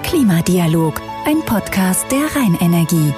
Klimadialog, 0.00 1.00
ein 1.24 1.40
Podcast 1.44 2.10
der 2.10 2.24
Rheinenergie. 2.34 3.12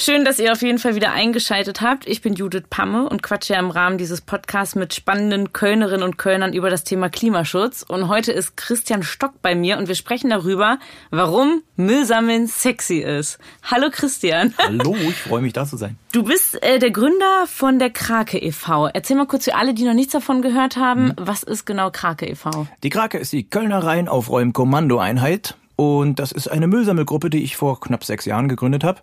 Schön, 0.00 0.24
dass 0.24 0.38
ihr 0.38 0.52
auf 0.52 0.62
jeden 0.62 0.78
Fall 0.78 0.94
wieder 0.94 1.10
eingeschaltet 1.10 1.80
habt. 1.80 2.06
Ich 2.06 2.22
bin 2.22 2.34
Judith 2.34 2.62
Pamme 2.70 3.08
und 3.08 3.20
quatsche 3.20 3.54
ja 3.54 3.58
im 3.58 3.72
Rahmen 3.72 3.98
dieses 3.98 4.20
Podcasts 4.20 4.76
mit 4.76 4.94
spannenden 4.94 5.52
Kölnerinnen 5.52 6.04
und 6.04 6.18
Kölnern 6.18 6.52
über 6.52 6.70
das 6.70 6.84
Thema 6.84 7.08
Klimaschutz. 7.08 7.82
Und 7.82 8.06
heute 8.06 8.30
ist 8.30 8.56
Christian 8.56 9.02
Stock 9.02 9.32
bei 9.42 9.56
mir 9.56 9.76
und 9.76 9.88
wir 9.88 9.96
sprechen 9.96 10.30
darüber, 10.30 10.78
warum 11.10 11.62
Müllsammeln 11.74 12.46
sexy 12.46 12.98
ist. 12.98 13.40
Hallo 13.64 13.88
Christian. 13.90 14.54
Hallo, 14.58 14.94
ich 14.94 15.16
freue 15.16 15.42
mich 15.42 15.52
da 15.52 15.66
zu 15.66 15.76
sein. 15.76 15.98
Du 16.12 16.22
bist 16.22 16.62
äh, 16.62 16.78
der 16.78 16.92
Gründer 16.92 17.46
von 17.48 17.80
der 17.80 17.90
Krake 17.90 18.38
e.V. 18.38 18.86
Erzähl 18.86 19.16
mal 19.16 19.26
kurz 19.26 19.46
für 19.46 19.56
alle, 19.56 19.74
die 19.74 19.82
noch 19.82 19.94
nichts 19.94 20.12
davon 20.12 20.42
gehört 20.42 20.76
haben, 20.76 21.06
mhm. 21.06 21.14
was 21.16 21.42
ist 21.42 21.64
genau 21.64 21.90
Krake 21.90 22.26
e.V.? 22.26 22.68
Die 22.84 22.90
Krake 22.90 23.18
ist 23.18 23.32
die 23.32 23.42
Kölner 23.42 23.82
Rheinaufräumen-Kommandoeinheit 23.82 25.56
und 25.80 26.18
das 26.18 26.32
ist 26.32 26.48
eine 26.48 26.66
Müllsammelgruppe, 26.66 27.30
die 27.30 27.44
ich 27.44 27.56
vor 27.56 27.80
knapp 27.80 28.02
sechs 28.02 28.24
Jahren 28.24 28.48
gegründet 28.48 28.82
habe. 28.82 29.00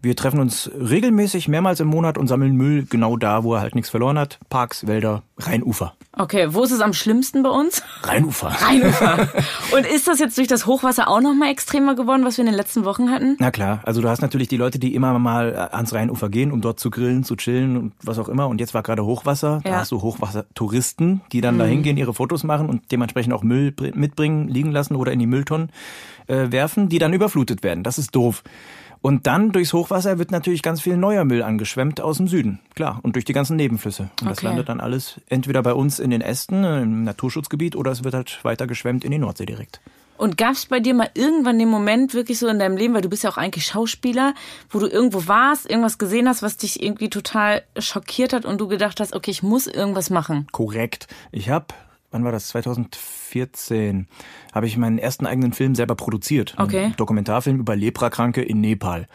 Wir 0.00 0.14
treffen 0.14 0.38
uns 0.38 0.70
regelmäßig 0.78 1.48
mehrmals 1.48 1.80
im 1.80 1.88
Monat 1.88 2.18
und 2.18 2.28
sammeln 2.28 2.54
Müll 2.54 2.86
genau 2.88 3.16
da, 3.16 3.42
wo 3.42 3.54
er 3.54 3.60
halt 3.60 3.74
nichts 3.74 3.90
verloren 3.90 4.16
hat. 4.16 4.38
Parks, 4.48 4.86
Wälder, 4.86 5.24
Rheinufer. 5.38 5.94
Okay, 6.12 6.54
wo 6.54 6.62
ist 6.62 6.70
es 6.70 6.80
am 6.80 6.92
schlimmsten 6.92 7.42
bei 7.42 7.50
uns? 7.50 7.82
Rheinufer. 8.04 8.48
Rheinufer. 8.48 9.28
und 9.76 9.84
ist 9.86 10.06
das 10.06 10.20
jetzt 10.20 10.38
durch 10.38 10.46
das 10.46 10.66
Hochwasser 10.66 11.08
auch 11.08 11.20
noch 11.20 11.34
mal 11.34 11.50
extremer 11.50 11.96
geworden, 11.96 12.24
was 12.24 12.38
wir 12.38 12.42
in 12.42 12.46
den 12.46 12.54
letzten 12.54 12.84
Wochen 12.84 13.10
hatten? 13.10 13.36
Na 13.40 13.50
klar, 13.50 13.80
also 13.84 14.00
du 14.00 14.08
hast 14.08 14.20
natürlich 14.20 14.46
die 14.46 14.56
Leute, 14.56 14.78
die 14.78 14.94
immer 14.94 15.18
mal 15.18 15.56
ans 15.72 15.92
Rheinufer 15.92 16.28
gehen, 16.28 16.52
um 16.52 16.60
dort 16.60 16.78
zu 16.78 16.90
grillen, 16.90 17.24
zu 17.24 17.34
chillen 17.34 17.76
und 17.76 17.92
was 18.00 18.20
auch 18.20 18.28
immer. 18.28 18.46
Und 18.46 18.60
jetzt 18.60 18.74
war 18.74 18.84
gerade 18.84 19.04
Hochwasser. 19.04 19.62
Ja. 19.64 19.70
Da 19.70 19.76
hast 19.78 19.90
du 19.90 20.00
Hochwassertouristen, 20.00 21.22
die 21.32 21.40
dann 21.40 21.56
mhm. 21.56 21.58
da 21.58 21.64
hingehen, 21.64 21.96
ihre 21.96 22.14
Fotos 22.14 22.44
machen 22.44 22.68
und 22.68 22.92
dementsprechend 22.92 23.32
auch 23.32 23.42
Müll 23.42 23.74
mitbringen, 23.94 24.46
liegen 24.46 24.70
lassen 24.70 24.94
oder 24.94 25.10
in 25.10 25.18
die 25.18 25.26
Mülltonnen 25.26 25.70
äh, 26.28 26.52
werfen, 26.52 26.88
die 26.88 27.00
dann 27.00 27.12
überflutet 27.12 27.64
werden. 27.64 27.82
Das 27.82 27.98
ist 27.98 28.14
doof. 28.14 28.44
Und 29.08 29.26
dann 29.26 29.52
durchs 29.52 29.72
Hochwasser 29.72 30.18
wird 30.18 30.32
natürlich 30.32 30.62
ganz 30.62 30.82
viel 30.82 30.98
neuer 30.98 31.24
Müll 31.24 31.42
angeschwemmt 31.42 31.98
aus 31.98 32.18
dem 32.18 32.28
Süden, 32.28 32.58
klar, 32.74 33.00
und 33.02 33.14
durch 33.14 33.24
die 33.24 33.32
ganzen 33.32 33.56
Nebenflüsse. 33.56 34.02
Und 34.02 34.12
okay. 34.20 34.28
das 34.28 34.42
landet 34.42 34.68
dann 34.68 34.80
alles 34.80 35.18
entweder 35.30 35.62
bei 35.62 35.72
uns 35.72 35.98
in 35.98 36.10
den 36.10 36.20
Ästen, 36.20 36.62
im 36.62 37.04
Naturschutzgebiet, 37.04 37.74
oder 37.74 37.90
es 37.90 38.04
wird 38.04 38.12
halt 38.12 38.38
weiter 38.42 38.66
geschwemmt 38.66 39.06
in 39.06 39.10
die 39.10 39.16
Nordsee 39.16 39.46
direkt. 39.46 39.80
Und 40.18 40.36
gab 40.36 40.52
es 40.52 40.66
bei 40.66 40.80
dir 40.80 40.92
mal 40.92 41.08
irgendwann 41.14 41.58
den 41.58 41.70
Moment 41.70 42.12
wirklich 42.12 42.38
so 42.38 42.48
in 42.48 42.58
deinem 42.58 42.76
Leben, 42.76 42.92
weil 42.92 43.00
du 43.00 43.08
bist 43.08 43.24
ja 43.24 43.30
auch 43.30 43.38
eigentlich 43.38 43.64
Schauspieler, 43.64 44.34
wo 44.68 44.78
du 44.78 44.86
irgendwo 44.86 45.26
warst, 45.26 45.70
irgendwas 45.70 45.96
gesehen 45.96 46.28
hast, 46.28 46.42
was 46.42 46.58
dich 46.58 46.82
irgendwie 46.82 47.08
total 47.08 47.62
schockiert 47.78 48.34
hat 48.34 48.44
und 48.44 48.60
du 48.60 48.68
gedacht 48.68 49.00
hast, 49.00 49.16
okay, 49.16 49.30
ich 49.30 49.42
muss 49.42 49.66
irgendwas 49.66 50.10
machen? 50.10 50.48
Korrekt. 50.52 51.06
Ich 51.32 51.48
habe 51.48 51.68
wann 52.10 52.24
war 52.24 52.32
das? 52.32 52.48
2014 52.48 54.06
habe 54.54 54.66
ich 54.66 54.76
meinen 54.76 54.98
ersten 54.98 55.26
eigenen 55.26 55.52
Film 55.52 55.74
selber 55.74 55.94
produziert. 55.94 56.54
Okay. 56.58 56.84
Einen 56.86 56.96
Dokumentarfilm 56.96 57.60
über 57.60 57.76
Leprakranke 57.76 58.42
in 58.42 58.60
Nepal. 58.60 59.06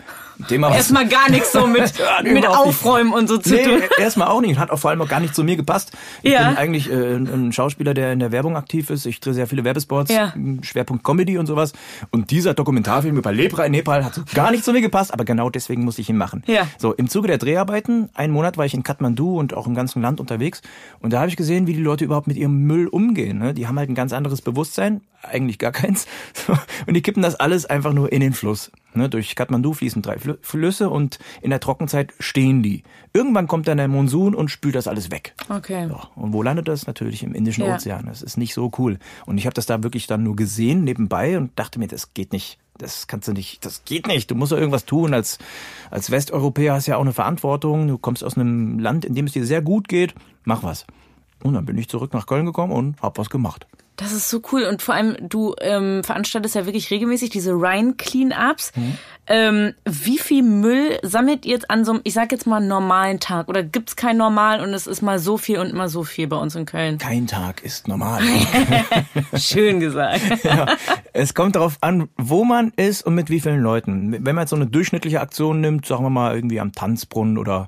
Erstmal 0.49 1.07
gar 1.07 1.29
nichts 1.29 1.51
so 1.51 1.67
mit, 1.67 1.93
mit 2.23 2.47
Aufräumen 2.47 3.09
nicht. 3.09 3.19
und 3.19 3.27
so 3.27 3.37
zu 3.37 3.55
nee, 3.55 3.63
tun. 3.63 3.81
Erstmal 3.99 4.27
auch 4.27 4.41
nicht. 4.41 4.59
Hat 4.59 4.71
auch 4.71 4.79
vor 4.79 4.91
allem 4.91 5.01
auch 5.01 5.07
gar 5.07 5.19
nicht 5.19 5.35
zu 5.35 5.43
mir 5.43 5.55
gepasst. 5.55 5.91
Ich 6.21 6.31
ja. 6.31 6.49
bin 6.49 6.57
eigentlich 6.57 6.89
äh, 6.91 7.15
ein 7.15 7.51
Schauspieler, 7.51 7.93
der 7.93 8.13
in 8.13 8.19
der 8.19 8.31
Werbung 8.31 8.55
aktiv 8.55 8.89
ist. 8.89 9.05
Ich 9.05 9.19
drehe 9.19 9.33
sehr 9.33 9.47
viele 9.47 9.63
Werbespots, 9.63 10.11
ja. 10.11 10.33
Schwerpunkt 10.61 11.03
Comedy 11.03 11.37
und 11.37 11.45
sowas. 11.45 11.73
Und 12.11 12.31
dieser 12.31 12.53
Dokumentarfilm 12.53 13.17
über 13.17 13.31
Lepra 13.31 13.65
in 13.65 13.71
Nepal 13.71 14.05
hat 14.05 14.15
so 14.15 14.21
gar 14.33 14.51
nicht 14.51 14.63
zu 14.63 14.71
mir 14.71 14.81
gepasst, 14.81 15.13
aber 15.13 15.25
genau 15.25 15.49
deswegen 15.49 15.83
musste 15.83 16.01
ich 16.01 16.09
ihn 16.09 16.17
machen. 16.17 16.43
Ja. 16.47 16.67
So, 16.77 16.93
im 16.93 17.09
Zuge 17.09 17.27
der 17.27 17.37
Dreharbeiten, 17.37 18.09
einen 18.13 18.33
Monat 18.33 18.57
war 18.57 18.65
ich 18.65 18.73
in 18.73 18.83
Kathmandu 18.83 19.39
und 19.39 19.53
auch 19.53 19.67
im 19.67 19.75
ganzen 19.75 20.01
Land 20.01 20.19
unterwegs. 20.19 20.61
Und 20.99 21.13
da 21.13 21.19
habe 21.19 21.29
ich 21.29 21.35
gesehen, 21.35 21.67
wie 21.67 21.73
die 21.73 21.81
Leute 21.81 22.05
überhaupt 22.05 22.27
mit 22.27 22.37
ihrem 22.37 22.63
Müll 22.63 22.82
umgehen. 22.87 23.39
Ne? 23.39 23.53
Die 23.53 23.67
haben 23.67 23.77
halt 23.77 23.89
ein 23.89 23.95
ganz 23.95 24.13
anderes 24.13 24.41
Bewusstsein, 24.41 25.01
eigentlich 25.21 25.59
gar 25.59 25.71
keins. 25.71 26.05
Und 26.87 26.93
die 26.93 27.01
kippen 27.01 27.23
das 27.23 27.35
alles 27.35 27.65
einfach 27.65 27.93
nur 27.93 28.11
in 28.11 28.21
den 28.21 28.33
Fluss. 28.33 28.71
Ne, 28.95 29.09
durch 29.09 29.35
Kathmandu 29.35 29.73
fließen 29.73 30.03
drei 30.03 30.17
Flüsse 30.41 30.87
und 30.89 31.17
in 31.41 31.49
der 31.49 31.59
Trockenzeit 31.59 32.13
stehen 32.19 32.61
die. 32.61 32.83
Irgendwann 33.11 33.47
kommt 33.47 33.67
dann 33.67 33.77
der 33.77 33.87
Monsun 33.87 34.35
und 34.35 34.49
spült 34.49 34.75
das 34.75 34.87
alles 34.87 35.09
weg. 35.09 35.33
Okay. 35.49 35.87
So, 35.87 35.99
und 36.15 36.31
wo 36.31 36.43
landet 36.43 36.67
das? 36.67 36.85
Natürlich 36.85 37.23
im 37.23 37.33
Indischen 37.33 37.65
Ja. 37.65 37.73
Ozean. 37.73 38.05
Das 38.05 38.21
ist 38.21 38.37
nicht 38.37 38.53
so 38.53 38.71
cool. 38.77 38.99
Und 39.25 39.39
ich 39.39 39.47
habe 39.47 39.55
das 39.55 39.65
da 39.65 39.81
wirklich 39.81 40.05
dann 40.05 40.21
nur 40.21 40.35
gesehen 40.35 40.83
nebenbei 40.83 41.37
und 41.37 41.57
dachte 41.57 41.79
mir, 41.79 41.87
das 41.87 42.13
geht 42.13 42.33
nicht. 42.33 42.59
Das 42.77 43.07
kannst 43.07 43.27
du 43.27 43.33
nicht, 43.33 43.65
das 43.65 43.83
geht 43.85 44.07
nicht. 44.07 44.29
Du 44.29 44.35
musst 44.35 44.51
doch 44.51 44.57
irgendwas 44.57 44.85
tun. 44.85 45.13
Als, 45.13 45.39
als 45.89 46.11
Westeuropäer 46.11 46.73
hast 46.73 46.87
du 46.87 46.91
ja 46.91 46.97
auch 46.97 47.01
eine 47.01 47.13
Verantwortung. 47.13 47.87
Du 47.87 47.97
kommst 47.97 48.23
aus 48.23 48.35
einem 48.35 48.77
Land, 48.77 49.05
in 49.05 49.15
dem 49.15 49.25
es 49.25 49.33
dir 49.33 49.45
sehr 49.45 49.61
gut 49.61 49.87
geht. 49.87 50.13
Mach 50.43 50.61
was. 50.63 50.85
Und 51.43 51.53
dann 51.53 51.65
bin 51.65 51.77
ich 51.77 51.89
zurück 51.89 52.13
nach 52.13 52.25
Köln 52.25 52.45
gekommen 52.45 52.73
und 52.73 53.01
hab 53.01 53.17
was 53.17 53.29
gemacht. 53.29 53.67
Das 53.95 54.11
ist 54.11 54.29
so 54.29 54.41
cool. 54.51 54.63
Und 54.63 54.81
vor 54.81 54.95
allem, 54.95 55.15
du 55.21 55.53
ähm, 55.61 56.03
veranstaltest 56.03 56.55
ja 56.55 56.65
wirklich 56.65 56.89
regelmäßig 56.89 57.29
diese 57.29 57.51
Rhine 57.51 57.93
Cleanups. 57.93 58.71
Mhm. 58.75 58.97
Ähm, 59.27 59.73
wie 59.85 60.17
viel 60.17 60.41
Müll 60.41 60.97
sammelt 61.03 61.45
ihr 61.45 61.53
jetzt 61.53 61.69
an 61.69 61.85
so 61.85 61.93
einem, 61.93 62.01
ich 62.03 62.13
sag 62.13 62.31
jetzt 62.31 62.47
mal, 62.47 62.59
normalen 62.59 63.19
Tag? 63.19 63.49
Oder 63.49 63.61
gibt's 63.61 63.95
kein 63.95 64.17
Normal 64.17 64.61
und 64.61 64.73
es 64.73 64.87
ist 64.87 65.03
mal 65.03 65.19
so 65.19 65.37
viel 65.37 65.59
und 65.59 65.73
mal 65.73 65.89
so 65.89 66.03
viel 66.03 66.27
bei 66.27 66.37
uns 66.37 66.55
in 66.55 66.65
Köln? 66.65 66.97
Kein 66.97 67.27
Tag 67.27 67.63
ist 67.63 67.87
normal. 67.87 68.21
Schön 69.35 69.79
gesagt. 69.79 70.21
ja, 70.43 70.65
es 71.13 71.35
kommt 71.35 71.55
darauf 71.55 71.77
an, 71.81 72.09
wo 72.17 72.43
man 72.45 72.73
ist 72.75 73.05
und 73.05 73.13
mit 73.13 73.29
wie 73.29 73.39
vielen 73.39 73.61
Leuten. 73.61 74.11
Wenn 74.11 74.35
man 74.35 74.41
jetzt 74.43 74.49
so 74.49 74.55
eine 74.55 74.67
durchschnittliche 74.67 75.21
Aktion 75.21 75.61
nimmt, 75.61 75.85
sagen 75.85 76.03
wir 76.03 76.09
mal 76.09 76.35
irgendwie 76.35 76.59
am 76.59 76.73
Tanzbrunnen 76.73 77.37
oder 77.37 77.67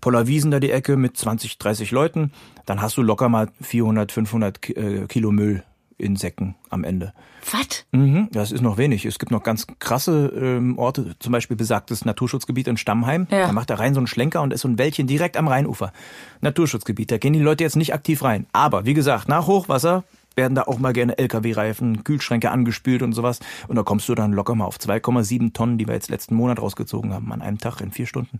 Pollerwiesen 0.00 0.50
da 0.50 0.60
die 0.60 0.70
Ecke 0.70 0.96
mit 0.96 1.16
20, 1.16 1.58
30 1.58 1.90
Leuten, 1.90 2.32
dann 2.64 2.82
hast 2.82 2.96
du 2.96 3.02
locker 3.02 3.28
mal 3.28 3.48
400, 3.60 4.12
500 4.12 4.70
äh, 4.70 5.06
Kilo 5.06 5.32
Müll 5.32 5.62
in 5.98 6.16
Säcken 6.16 6.56
am 6.68 6.84
Ende. 6.84 7.12
Was? 7.50 7.86
Mhm, 7.92 8.28
das 8.32 8.52
ist 8.52 8.60
noch 8.60 8.76
wenig. 8.76 9.04
Es 9.04 9.18
gibt 9.18 9.32
noch 9.32 9.42
ganz 9.42 9.66
krasse 9.78 10.32
ähm, 10.36 10.78
Orte, 10.78 11.16
zum 11.20 11.32
Beispiel 11.32 11.56
besagtes 11.56 12.04
Naturschutzgebiet 12.04 12.68
in 12.68 12.76
Stammheim. 12.76 13.26
Ja. 13.30 13.46
Da 13.46 13.52
macht 13.52 13.70
er 13.70 13.78
rein 13.78 13.94
so 13.94 14.00
einen 14.00 14.06
Schlenker 14.06 14.42
und 14.42 14.52
ist 14.52 14.62
so 14.62 14.68
ein 14.68 14.78
Wäldchen 14.78 15.06
direkt 15.06 15.36
am 15.36 15.48
Rheinufer. 15.48 15.92
Naturschutzgebiet, 16.40 17.10
da 17.10 17.18
gehen 17.18 17.32
die 17.32 17.40
Leute 17.40 17.64
jetzt 17.64 17.76
nicht 17.76 17.94
aktiv 17.94 18.22
rein. 18.22 18.46
Aber 18.52 18.84
wie 18.84 18.94
gesagt, 18.94 19.28
nach 19.28 19.46
Hochwasser 19.46 20.04
werden 20.34 20.54
da 20.54 20.62
auch 20.62 20.78
mal 20.78 20.92
gerne 20.92 21.16
LKW-Reifen, 21.16 22.04
Kühlschränke 22.04 22.50
angespült 22.50 23.02
und 23.02 23.14
sowas. 23.14 23.40
Und 23.68 23.76
da 23.76 23.82
kommst 23.82 24.08
du 24.08 24.14
dann 24.14 24.32
locker 24.32 24.54
mal 24.54 24.66
auf 24.66 24.76
2,7 24.76 25.54
Tonnen, 25.54 25.78
die 25.78 25.86
wir 25.86 25.94
jetzt 25.94 26.10
letzten 26.10 26.34
Monat 26.34 26.60
rausgezogen 26.60 27.14
haben, 27.14 27.32
an 27.32 27.40
einem 27.40 27.58
Tag 27.58 27.80
in 27.80 27.90
vier 27.90 28.06
Stunden. 28.06 28.38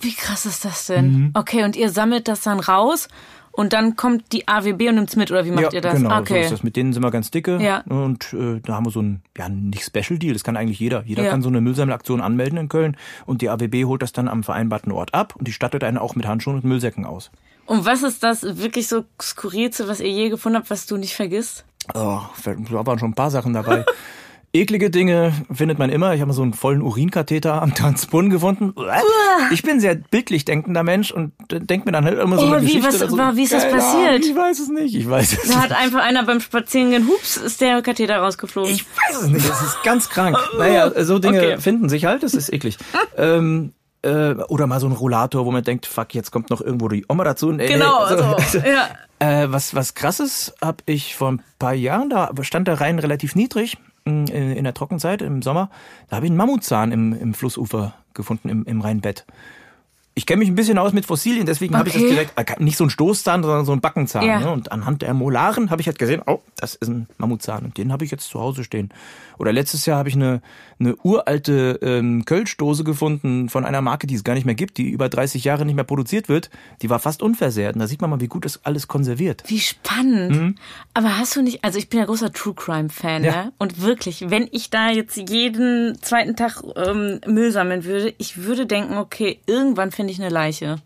Wie 0.00 0.14
krass 0.14 0.46
ist 0.46 0.64
das 0.64 0.86
denn? 0.86 1.12
Mhm. 1.12 1.30
Okay, 1.34 1.64
und 1.64 1.76
ihr 1.76 1.90
sammelt 1.90 2.28
das 2.28 2.42
dann 2.42 2.60
raus 2.60 3.08
und 3.56 3.72
dann 3.72 3.96
kommt 3.96 4.32
die 4.32 4.46
AWB 4.46 4.90
und 4.90 4.96
nimmt's 4.96 5.16
mit, 5.16 5.30
oder 5.30 5.46
wie 5.46 5.50
macht 5.50 5.64
ja, 5.64 5.72
ihr 5.72 5.80
das? 5.80 5.94
Genau, 5.94 6.18
okay. 6.18 6.34
so 6.34 6.44
ist 6.44 6.52
das. 6.52 6.62
Mit 6.62 6.76
denen 6.76 6.92
sind 6.92 7.02
wir 7.02 7.10
ganz 7.10 7.30
dicke. 7.30 7.58
Ja. 7.60 7.82
Und 7.88 8.32
äh, 8.34 8.60
da 8.60 8.74
haben 8.74 8.84
wir 8.84 8.90
so 8.90 9.00
ein, 9.00 9.22
ja, 9.36 9.48
nicht 9.48 9.82
Special 9.82 10.18
Deal, 10.18 10.34
das 10.34 10.44
kann 10.44 10.58
eigentlich 10.58 10.78
jeder. 10.78 11.02
Jeder 11.06 11.24
Ja. 11.24 11.30
kann 11.30 11.40
so 11.40 11.48
eine 11.48 11.62
Müllsammelaktion 11.62 12.20
anmelden 12.20 12.58
in 12.58 12.68
Köln 12.68 12.96
und 13.24 13.40
die 13.40 13.48
AWB 13.48 13.86
holt 13.86 14.02
das 14.02 14.12
dann 14.12 14.28
am 14.28 14.42
vereinbarten 14.42 14.92
Ort 14.92 15.14
ab 15.14 15.34
und 15.36 15.48
die 15.48 15.52
stattet 15.52 15.84
einen 15.84 15.96
auch 15.96 16.14
mit 16.14 16.26
Handschuhen 16.26 16.56
und 16.56 16.64
Müllsäcken 16.64 17.06
aus. 17.06 17.30
Und 17.64 17.86
was 17.86 18.02
ist 18.02 18.22
das 18.22 18.42
wirklich 18.42 18.88
so 18.88 19.04
skurrilste, 19.20 19.88
was 19.88 20.00
ihr 20.00 20.10
je 20.10 20.28
gefunden 20.28 20.58
habt, 20.58 20.70
was 20.70 20.86
du 20.86 20.98
nicht 20.98 21.14
vergisst? 21.14 21.64
Oh, 21.94 22.20
da 22.44 22.86
waren 22.86 22.98
schon 22.98 23.10
ein 23.10 23.14
paar 23.14 23.30
Sachen 23.30 23.54
dabei. 23.54 23.84
Eklige 24.60 24.90
Dinge 24.90 25.32
findet 25.52 25.78
man 25.78 25.90
immer. 25.90 26.14
Ich 26.14 26.20
habe 26.20 26.28
mal 26.28 26.34
so 26.34 26.42
einen 26.42 26.52
vollen 26.54 26.82
Urinkatheter 26.82 27.60
am 27.62 27.74
Tanzbrunnen 27.74 28.30
gefunden. 28.30 28.74
Ich 29.52 29.62
bin 29.62 29.72
ein 29.72 29.80
sehr 29.80 29.94
bildlich 29.94 30.44
denkender 30.44 30.82
Mensch 30.82 31.10
und 31.10 31.32
denk 31.50 31.86
mir 31.86 31.92
dann 31.92 32.04
halt 32.04 32.18
immer 32.18 32.38
so 32.38 32.46
Oh, 32.46 32.52
eine 32.52 32.62
wie, 32.62 32.66
Geschichte. 32.66 33.00
was- 33.00 33.10
so. 33.10 33.18
war- 33.18 33.36
wie 33.36 33.42
ist 33.44 33.52
das 33.52 33.64
Keine 33.64 33.76
passiert? 33.76 34.08
Ahnung, 34.08 34.20
Ich 34.30 34.36
weiß 34.36 34.58
es 34.60 34.68
nicht. 34.68 34.94
Ich 34.94 35.08
weiß 35.10 35.32
es 35.44 35.48
Da 35.50 35.62
hat 35.62 35.72
einfach 35.72 36.00
einer 36.02 36.24
beim 36.24 36.40
Spazierengehen, 36.40 37.06
hups, 37.08 37.36
ist 37.36 37.60
der 37.60 37.82
Katheter 37.82 38.18
rausgeflogen. 38.18 38.70
Ich 38.72 38.84
weiß 38.84 39.22
es 39.22 39.28
nicht, 39.28 39.48
das 39.48 39.60
ist 39.62 39.82
ganz 39.82 40.08
krank. 40.08 40.36
Naja, 40.58 40.90
so 41.04 41.18
Dinge 41.18 41.38
Okay. 41.38 41.58
finden 41.60 41.88
sich 41.88 42.04
halt, 42.06 42.22
das 42.22 42.34
ist 42.34 42.52
eklig. 42.52 42.78
ähm, 43.16 43.72
äh, 44.06 44.34
oder 44.48 44.66
mal 44.66 44.80
so 44.80 44.86
ein 44.86 44.92
Rollator, 44.92 45.44
wo 45.44 45.50
man 45.50 45.64
denkt, 45.64 45.86
fuck, 45.86 46.14
jetzt 46.14 46.30
kommt 46.30 46.50
noch 46.50 46.60
irgendwo 46.60 46.88
die 46.88 47.04
Oma 47.08 47.24
dazu. 47.24 47.50
Nee, 47.52 47.66
genau, 47.66 48.06
so. 48.08 48.16
so. 48.16 48.58
Ja. 48.66 48.88
Äh, 49.18 49.50
was, 49.50 49.74
was 49.74 49.94
krasses 49.94 50.54
habe 50.62 50.78
ich 50.86 51.16
vor 51.16 51.32
ein 51.32 51.42
paar 51.58 51.74
Jahren, 51.74 52.10
da 52.10 52.30
stand 52.42 52.68
der 52.68 52.80
Rhein 52.80 52.98
relativ 52.98 53.34
niedrig 53.34 53.78
mh, 54.04 54.30
in, 54.30 54.52
in 54.52 54.64
der 54.64 54.74
Trockenzeit, 54.74 55.22
im 55.22 55.42
Sommer. 55.42 55.70
Da 56.08 56.16
habe 56.16 56.26
ich 56.26 56.30
einen 56.30 56.36
Mammutzahn 56.36 56.92
im, 56.92 57.12
im 57.12 57.34
Flussufer 57.34 57.94
gefunden, 58.14 58.48
im, 58.48 58.64
im 58.64 58.80
Rheinbett. 58.80 59.24
Ich 60.18 60.24
kenne 60.24 60.38
mich 60.38 60.48
ein 60.48 60.54
bisschen 60.54 60.78
aus 60.78 60.94
mit 60.94 61.04
Fossilien, 61.04 61.44
deswegen 61.44 61.76
habe 61.76 61.88
ich 61.90 61.94
das 61.94 62.02
Okay. 62.02 62.10
direkt, 62.10 62.32
äh, 62.38 62.62
nicht 62.64 62.78
so 62.78 62.84
ein 62.84 62.90
Stoßzahn, 62.90 63.42
sondern 63.42 63.66
so 63.66 63.72
ein 63.72 63.82
Backenzahn. 63.82 64.24
Ja. 64.24 64.40
Ne? 64.40 64.50
Und 64.50 64.72
anhand 64.72 65.02
der 65.02 65.12
Molaren 65.12 65.68
habe 65.68 65.82
ich 65.82 65.88
halt 65.88 65.98
gesehen, 65.98 66.22
oh, 66.26 66.40
das 66.56 66.74
ist 66.74 66.88
ein 66.88 67.06
Mammutzahn. 67.18 67.66
Und 67.66 67.76
den 67.76 67.92
habe 67.92 68.02
ich 68.06 68.10
jetzt 68.10 68.30
zu 68.30 68.40
Hause 68.40 68.64
stehen. 68.64 68.88
Oder 69.38 69.52
letztes 69.52 69.84
Jahr 69.84 69.98
habe 69.98 70.08
ich 70.08 70.14
eine, 70.14 70.40
eine 70.80 70.96
uralte 71.02 71.78
ähm, 71.82 72.24
Kölschdose 72.24 72.82
gefunden 72.82 73.50
von 73.50 73.66
einer 73.66 73.82
Marke, 73.82 74.06
die 74.06 74.14
es 74.14 74.24
gar 74.24 74.32
nicht 74.32 74.46
mehr 74.46 74.54
gibt, 74.54 74.78
die 74.78 74.88
über 74.88 75.10
30 75.10 75.44
Jahre 75.44 75.66
nicht 75.66 75.74
mehr 75.74 75.84
produziert 75.84 76.30
wird. 76.30 76.48
Die 76.80 76.88
war 76.88 76.98
fast 76.98 77.22
unversehrt. 77.22 77.74
Und 77.76 77.80
da 77.80 77.86
sieht 77.86 78.00
man 78.00 78.08
mal, 78.08 78.20
wie 78.20 78.28
gut 78.28 78.46
das 78.46 78.64
alles 78.64 78.88
konserviert. 78.88 79.44
Wie 79.48 79.60
spannend. 79.60 80.58
Aber 80.94 81.18
hast 81.18 81.36
du 81.36 81.42
nicht, 81.42 81.62
also 81.62 81.78
ich 81.78 81.90
bin 81.90 81.98
ja 82.00 82.06
großer 82.06 82.32
True 82.32 82.54
Crime 82.54 82.88
Fan, 82.88 83.22
Ja. 83.22 83.32
ne? 83.44 83.52
Und 83.58 83.82
wirklich, 83.82 84.30
wenn 84.30 84.48
ich 84.50 84.70
da 84.70 84.88
jetzt 84.88 85.16
jeden 85.28 85.98
zweiten 86.00 86.36
Tag 86.36 86.62
ähm, 86.74 87.20
Müll 87.26 87.52
sammeln 87.52 87.84
würde, 87.84 88.14
ich 88.16 88.44
würde 88.44 88.64
denken, 88.64 88.96
okay, 88.96 89.40
irgendwann 89.46 89.90
finde 89.92 90.05
ich 90.12 90.20
eine 90.20 90.30
Leiche. 90.30 90.76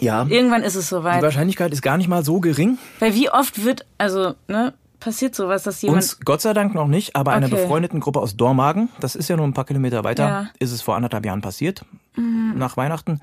Ja. 0.00 0.26
Irgendwann 0.28 0.62
ist 0.62 0.74
es 0.74 0.86
Die 0.86 0.94
soweit. 0.94 1.22
Wahrscheinlichkeit 1.22 1.72
ist 1.72 1.82
gar 1.82 1.96
nicht 1.96 2.08
mal 2.08 2.24
so 2.24 2.40
gering. 2.40 2.78
Weil 2.98 3.14
wie 3.14 3.30
oft 3.30 3.64
wird, 3.64 3.86
also, 3.98 4.34
ne, 4.48 4.74
passiert 5.00 5.34
sowas, 5.34 5.64
dass 5.64 5.82
jemand... 5.82 6.02
Uns 6.02 6.20
Gott 6.20 6.40
sei 6.40 6.52
Dank 6.52 6.74
noch 6.74 6.86
nicht, 6.86 7.16
aber 7.16 7.32
einer 7.32 7.48
befreundeten 7.48 8.00
Gruppe 8.00 8.20
aus 8.20 8.36
Dormagen, 8.36 8.88
das 9.00 9.14
ist 9.16 9.28
ja 9.28 9.36
nur 9.36 9.46
ein 9.46 9.52
paar 9.52 9.64
Kilometer 9.64 10.04
weiter, 10.04 10.28
ja. 10.28 10.48
ist 10.58 10.72
es 10.72 10.80
vor 10.80 10.96
anderthalb 10.96 11.26
Jahren 11.26 11.40
passiert. 11.40 11.84
Mhm. 12.16 12.54
Nach 12.56 12.76
Weihnachten 12.76 13.20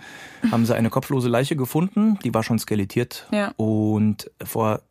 haben 0.52 0.66
sie 0.66 0.76
eine 0.76 0.90
kopflose 0.90 1.30
Leiche 1.30 1.56
gefunden, 1.56 2.20
die 2.24 2.34
war 2.34 2.44
schon 2.44 2.60
skelettiert. 2.60 3.28
Ja. 3.32 3.54
Und 3.56 4.30
vor 4.44 4.82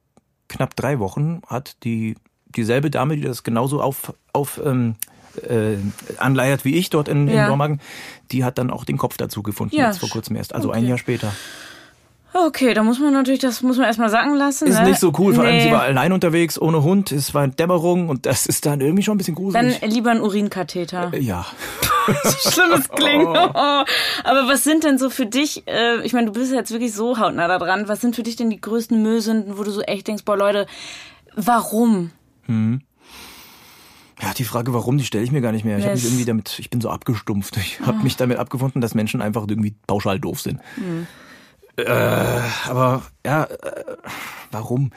knapp 0.49 0.76
drei 0.76 0.99
Wochen 0.99 1.43
hat 1.46 1.76
die 1.84 2.16
dieselbe 2.46 2.90
Dame, 2.90 3.16
die 3.16 3.22
das 3.22 3.43
genauso 3.43 3.82
auf, 3.82 4.14
auf 4.32 4.61
ähm, 4.64 4.96
äh, 5.36 5.76
anleiert 6.19 6.64
wie 6.64 6.76
ich 6.76 6.90
dort 6.90 7.08
in, 7.08 7.28
ja. 7.28 7.42
in 7.42 7.48
Dormagen, 7.48 7.80
die 8.30 8.44
hat 8.44 8.58
dann 8.58 8.70
auch 8.70 8.84
den 8.84 8.98
Kopf 8.98 9.16
dazu 9.16 9.42
gefunden, 9.42 9.76
ja. 9.76 9.86
jetzt 9.86 9.98
vor 9.98 10.08
kurzem 10.08 10.36
erst, 10.36 10.54
also 10.54 10.70
okay. 10.70 10.78
ein 10.78 10.86
Jahr 10.86 10.98
später. 10.98 11.32
Okay, 12.34 12.75
da 12.75 12.82
muss 12.82 12.98
man 12.98 13.12
natürlich, 13.14 13.40
das 13.40 13.62
muss 13.62 13.78
man 13.78 13.86
erstmal 13.86 14.10
sagen 14.10 14.34
lassen. 14.34 14.69
Ist 14.69 14.78
ne? 14.78 14.88
nicht 14.88 15.00
so 15.00 15.12
cool, 15.19 15.34
vor 15.34 15.44
nee. 15.44 15.50
allem 15.50 15.60
sie 15.60 15.72
war 15.72 15.82
allein 15.82 16.12
unterwegs, 16.12 16.60
ohne 16.60 16.82
Hund, 16.82 17.10
es 17.10 17.32
war 17.32 17.48
Dämmerung 17.48 18.10
und 18.10 18.26
das 18.26 18.46
ist 18.46 18.66
dann 18.66 18.80
irgendwie 18.80 19.02
schon 19.02 19.14
ein 19.14 19.19
bisschen 19.19 19.34
gruselig. 19.34 19.80
Dann 19.80 19.90
lieber 19.90 20.10
ein 20.10 20.20
Urinkatheter. 20.20 21.12
Äh, 21.14 21.20
ja. 21.20 21.46
so 22.25 22.50
schlimm 22.50 22.72
es 22.72 22.88
klingt. 22.88 23.28
Oh. 23.28 23.84
Aber 24.25 24.46
was 24.46 24.62
sind 24.62 24.84
denn 24.84 24.98
so 24.98 25.10
für 25.10 25.26
dich, 25.26 25.66
äh, 25.66 26.00
ich 26.02 26.12
meine, 26.12 26.26
du 26.26 26.32
bist 26.32 26.52
jetzt 26.52 26.70
wirklich 26.70 26.92
so 26.92 27.19
hautnah 27.19 27.48
da 27.48 27.58
dran, 27.58 27.88
was 27.88 28.00
sind 28.00 28.14
für 28.14 28.22
dich 28.22 28.36
denn 28.36 28.50
die 28.50 28.60
größten 28.60 29.02
Müllsünden, 29.02 29.58
wo 29.58 29.62
du 29.62 29.70
so 29.70 29.80
echt 29.82 30.06
denkst, 30.06 30.25
boah 30.25 30.36
Leute, 30.36 30.66
warum? 31.34 32.10
Hm. 32.46 32.82
Ja, 34.20 34.34
die 34.34 34.44
Frage, 34.44 34.74
warum, 34.74 34.98
die 34.98 35.04
stelle 35.04 35.24
ich 35.24 35.30
mir 35.30 35.40
gar 35.40 35.52
nicht 35.52 35.64
mehr. 35.64 35.78
Ich 35.78 35.84
habe 35.84 35.94
mich 35.94 36.04
irgendwie 36.04 36.24
damit, 36.24 36.58
ich 36.58 36.70
bin 36.70 36.80
so 36.80 36.90
abgestumpft. 36.90 37.56
Ich 37.56 37.80
habe 37.80 37.98
ah. 37.98 38.02
mich 38.02 38.16
damit 38.16 38.38
abgefunden, 38.38 38.80
dass 38.80 38.94
Menschen 38.94 39.22
einfach 39.22 39.46
irgendwie 39.48 39.76
pauschal 39.86 40.18
doof 40.18 40.40
sind. 40.40 40.60
Hm. 40.74 41.06
Äh, 41.76 42.40
aber 42.66 43.02
ja, 43.24 43.44
äh, 43.44 43.96
warum? 44.50 44.90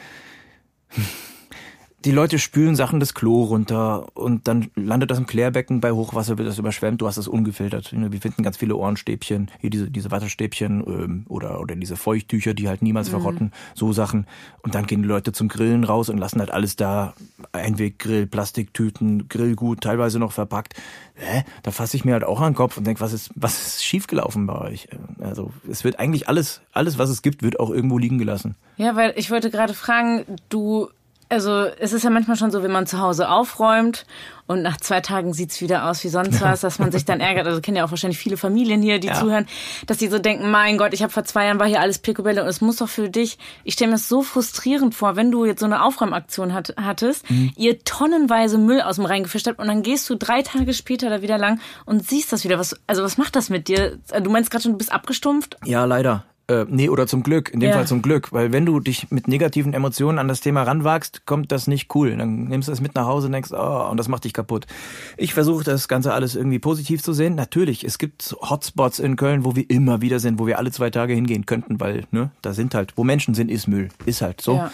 Die 2.03 2.11
Leute 2.11 2.39
spülen 2.39 2.75
Sachen 2.75 2.99
das 2.99 3.13
Klo 3.13 3.43
runter 3.43 4.07
und 4.15 4.47
dann 4.47 4.71
landet 4.75 5.11
das 5.11 5.19
im 5.19 5.27
Klärbecken. 5.27 5.81
Bei 5.81 5.91
Hochwasser 5.91 6.39
wird 6.39 6.47
das 6.47 6.57
überschwemmt. 6.57 6.99
Du 6.99 7.05
hast 7.05 7.19
das 7.19 7.27
ungefiltert. 7.27 7.93
Wir 7.93 8.21
finden 8.21 8.41
ganz 8.41 8.57
viele 8.57 8.75
Ohrenstäbchen, 8.75 9.51
hier 9.59 9.69
diese, 9.69 9.91
diese 9.91 10.09
Wattestäbchen 10.09 10.83
ähm, 10.87 11.25
oder, 11.29 11.59
oder 11.59 11.75
diese 11.75 11.97
Feuchttücher, 11.97 12.55
die 12.55 12.67
halt 12.67 12.81
niemals 12.81 13.09
mhm. 13.09 13.11
verrotten. 13.11 13.51
So 13.75 13.93
Sachen. 13.93 14.25
Und 14.63 14.73
dann 14.73 14.87
gehen 14.87 15.03
die 15.03 15.07
Leute 15.07 15.31
zum 15.31 15.47
Grillen 15.47 15.83
raus 15.83 16.09
und 16.09 16.17
lassen 16.17 16.39
halt 16.39 16.49
alles 16.49 16.75
da. 16.75 17.13
Einweggrill, 17.51 18.25
Plastiktüten, 18.25 19.27
Grillgut, 19.27 19.81
teilweise 19.81 20.17
noch 20.17 20.31
verpackt. 20.31 20.73
Hä? 21.13 21.43
Da 21.61 21.69
fasse 21.69 21.97
ich 21.97 22.05
mir 22.05 22.13
halt 22.13 22.23
auch 22.23 22.41
an 22.41 22.53
den 22.53 22.55
Kopf 22.55 22.77
und 22.77 22.87
denke, 22.87 23.01
was 23.01 23.13
ist, 23.13 23.29
was 23.35 23.67
ist 23.67 23.85
schiefgelaufen 23.85 24.47
bei 24.47 24.59
euch? 24.59 24.87
Also 25.19 25.51
es 25.69 25.83
wird 25.83 25.99
eigentlich 25.99 26.27
alles, 26.27 26.61
alles, 26.71 26.97
was 26.97 27.09
es 27.09 27.21
gibt, 27.21 27.43
wird 27.43 27.59
auch 27.59 27.69
irgendwo 27.69 27.99
liegen 27.99 28.17
gelassen. 28.17 28.55
Ja, 28.77 28.95
weil 28.95 29.13
ich 29.17 29.29
wollte 29.29 29.51
gerade 29.51 29.75
fragen, 29.75 30.25
du 30.49 30.89
also 31.31 31.63
es 31.79 31.93
ist 31.93 32.03
ja 32.03 32.09
manchmal 32.09 32.35
schon 32.35 32.51
so, 32.51 32.61
wenn 32.61 32.71
man 32.71 32.85
zu 32.85 32.99
Hause 32.99 33.29
aufräumt 33.29 34.05
und 34.47 34.61
nach 34.61 34.77
zwei 34.77 34.99
Tagen 34.99 35.33
sieht's 35.33 35.61
wieder 35.61 35.89
aus 35.89 36.03
wie 36.03 36.09
sonst 36.09 36.41
was, 36.41 36.59
dass 36.59 36.77
man 36.77 36.91
sich 36.91 37.05
dann 37.05 37.21
ärgert. 37.21 37.47
Also 37.47 37.61
kennen 37.61 37.77
ja 37.77 37.85
auch 37.85 37.91
wahrscheinlich 37.91 38.19
viele 38.19 38.35
Familien 38.35 38.81
hier, 38.81 38.99
die 38.99 39.07
ja. 39.07 39.13
zuhören, 39.13 39.47
dass 39.87 39.97
die 39.97 40.09
so 40.09 40.19
denken, 40.19 40.51
mein 40.51 40.77
Gott, 40.77 40.93
ich 40.93 41.01
habe 41.03 41.11
vor 41.11 41.23
zwei 41.23 41.45
Jahren 41.45 41.59
war 41.59 41.67
hier 41.67 41.79
alles 41.79 41.99
Picobello 41.99 42.41
und 42.41 42.49
es 42.49 42.59
muss 42.59 42.77
doch 42.77 42.89
für 42.89 43.09
dich, 43.09 43.37
ich 43.63 43.75
stelle 43.75 43.91
mir 43.91 43.95
das 43.95 44.09
so 44.09 44.23
frustrierend 44.23 44.93
vor, 44.93 45.15
wenn 45.15 45.31
du 45.31 45.45
jetzt 45.45 45.61
so 45.61 45.65
eine 45.65 45.83
Aufräumaktion 45.83 46.53
hat, 46.53 46.73
hattest, 46.75 47.29
mhm. 47.29 47.53
ihr 47.55 47.79
tonnenweise 47.83 48.57
Müll 48.57 48.81
aus 48.81 48.97
dem 48.97 49.05
Rhein 49.05 49.23
gefischt 49.23 49.47
habt 49.47 49.59
und 49.59 49.67
dann 49.67 49.83
gehst 49.83 50.09
du 50.09 50.15
drei 50.15 50.41
Tage 50.41 50.73
später 50.73 51.09
da 51.09 51.21
wieder 51.21 51.37
lang 51.37 51.61
und 51.85 52.05
siehst 52.05 52.33
das 52.33 52.43
wieder. 52.43 52.59
Was, 52.59 52.75
also 52.87 53.03
was 53.03 53.17
macht 53.17 53.37
das 53.37 53.49
mit 53.49 53.69
dir? 53.69 53.97
Du 54.21 54.29
meinst 54.29 54.51
gerade 54.51 54.63
schon, 54.63 54.73
du 54.73 54.77
bist 54.77 54.91
abgestumpft? 54.91 55.57
Ja, 55.63 55.85
leider. 55.85 56.25
Äh, 56.51 56.65
nee, 56.67 56.89
oder 56.89 57.07
zum 57.07 57.23
Glück, 57.23 57.49
in 57.49 57.61
dem 57.61 57.69
ja. 57.69 57.75
Fall 57.75 57.87
zum 57.87 58.01
Glück. 58.01 58.33
Weil 58.33 58.51
wenn 58.51 58.65
du 58.65 58.79
dich 58.81 59.09
mit 59.09 59.27
negativen 59.27 59.73
Emotionen 59.73 60.19
an 60.19 60.27
das 60.27 60.41
Thema 60.41 60.63
ranwagst, 60.63 61.25
kommt 61.25 61.51
das 61.51 61.67
nicht 61.67 61.95
cool. 61.95 62.17
Dann 62.17 62.45
nimmst 62.45 62.67
du 62.67 62.73
es 62.73 62.81
mit 62.81 62.95
nach 62.95 63.05
Hause 63.05 63.27
und 63.27 63.33
denkst, 63.33 63.51
oh, 63.53 63.87
und 63.89 63.97
das 63.97 64.09
macht 64.09 64.25
dich 64.25 64.33
kaputt. 64.33 64.67
Ich 65.15 65.33
versuche 65.33 65.63
das 65.63 65.87
Ganze 65.87 66.13
alles 66.13 66.35
irgendwie 66.35 66.59
positiv 66.59 67.01
zu 67.01 67.13
sehen. 67.13 67.35
Natürlich, 67.35 67.85
es 67.85 67.97
gibt 67.97 68.35
Hotspots 68.41 68.99
in 68.99 69.15
Köln, 69.15 69.45
wo 69.45 69.55
wir 69.55 69.69
immer 69.69 70.01
wieder 70.01 70.19
sind, 70.19 70.39
wo 70.39 70.47
wir 70.47 70.57
alle 70.57 70.71
zwei 70.71 70.89
Tage 70.89 71.13
hingehen 71.13 71.45
könnten, 71.45 71.79
weil, 71.79 72.05
ne, 72.11 72.31
da 72.41 72.53
sind 72.53 72.75
halt, 72.75 72.97
wo 72.97 73.05
Menschen 73.05 73.33
sind, 73.33 73.49
ist 73.49 73.67
Müll. 73.67 73.87
Ist 74.05 74.21
halt 74.21 74.41
so. 74.41 74.55
Ja. 74.55 74.71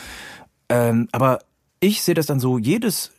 Ähm, 0.70 1.08
aber 1.12 1.40
ich 1.80 2.02
sehe 2.02 2.16
das 2.16 2.26
dann 2.26 2.40
so, 2.40 2.58
jedes, 2.58 3.12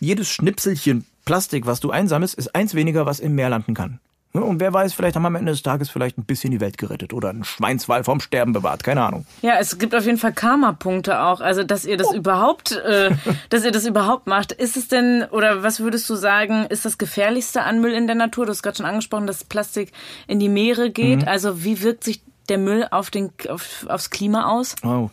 jedes 0.00 0.28
Schnipselchen 0.28 1.06
Plastik, 1.24 1.64
was 1.64 1.80
du 1.80 1.90
einsammelst, 1.90 2.34
ist 2.34 2.54
eins 2.54 2.74
weniger, 2.74 3.06
was 3.06 3.20
im 3.20 3.34
Meer 3.34 3.48
landen 3.50 3.72
kann. 3.74 4.00
Und 4.32 4.60
wer 4.60 4.72
weiß, 4.72 4.92
vielleicht 4.94 5.16
haben 5.16 5.22
wir 5.22 5.28
am 5.28 5.34
Ende 5.34 5.50
des 5.50 5.62
Tages 5.62 5.90
vielleicht 5.90 6.16
ein 6.16 6.24
bisschen 6.24 6.52
die 6.52 6.60
Welt 6.60 6.78
gerettet 6.78 7.12
oder 7.12 7.30
einen 7.30 7.42
Schweinswall 7.42 8.04
vom 8.04 8.20
Sterben 8.20 8.52
bewahrt, 8.52 8.84
keine 8.84 9.02
Ahnung. 9.02 9.26
Ja, 9.42 9.58
es 9.58 9.76
gibt 9.78 9.92
auf 9.92 10.04
jeden 10.06 10.18
Fall 10.18 10.32
Karma-Punkte 10.32 11.20
auch. 11.20 11.40
Also, 11.40 11.64
dass 11.64 11.84
ihr 11.84 11.96
das 11.96 12.08
oh. 12.12 12.14
überhaupt, 12.14 12.72
äh, 12.72 13.10
dass 13.48 13.64
ihr 13.64 13.72
das 13.72 13.86
überhaupt 13.86 14.28
macht. 14.28 14.52
Ist 14.52 14.76
es 14.76 14.86
denn, 14.86 15.24
oder 15.32 15.64
was 15.64 15.80
würdest 15.80 16.08
du 16.08 16.14
sagen, 16.14 16.66
ist 16.66 16.84
das 16.84 16.96
gefährlichste 16.96 17.62
an 17.62 17.80
Müll 17.80 17.92
in 17.92 18.06
der 18.06 18.14
Natur? 18.14 18.46
Du 18.46 18.52
hast 18.52 18.62
gerade 18.62 18.76
schon 18.76 18.86
angesprochen, 18.86 19.26
dass 19.26 19.42
Plastik 19.42 19.90
in 20.28 20.38
die 20.38 20.48
Meere 20.48 20.90
geht. 20.90 21.22
Mhm. 21.22 21.28
Also, 21.28 21.64
wie 21.64 21.82
wirkt 21.82 22.04
sich 22.04 22.22
der 22.48 22.58
Müll 22.58 22.86
auf 22.90 23.10
den, 23.10 23.32
auf, 23.48 23.84
aufs 23.88 24.10
Klima 24.10 24.46
aus? 24.46 24.76
Oh. 24.84 25.10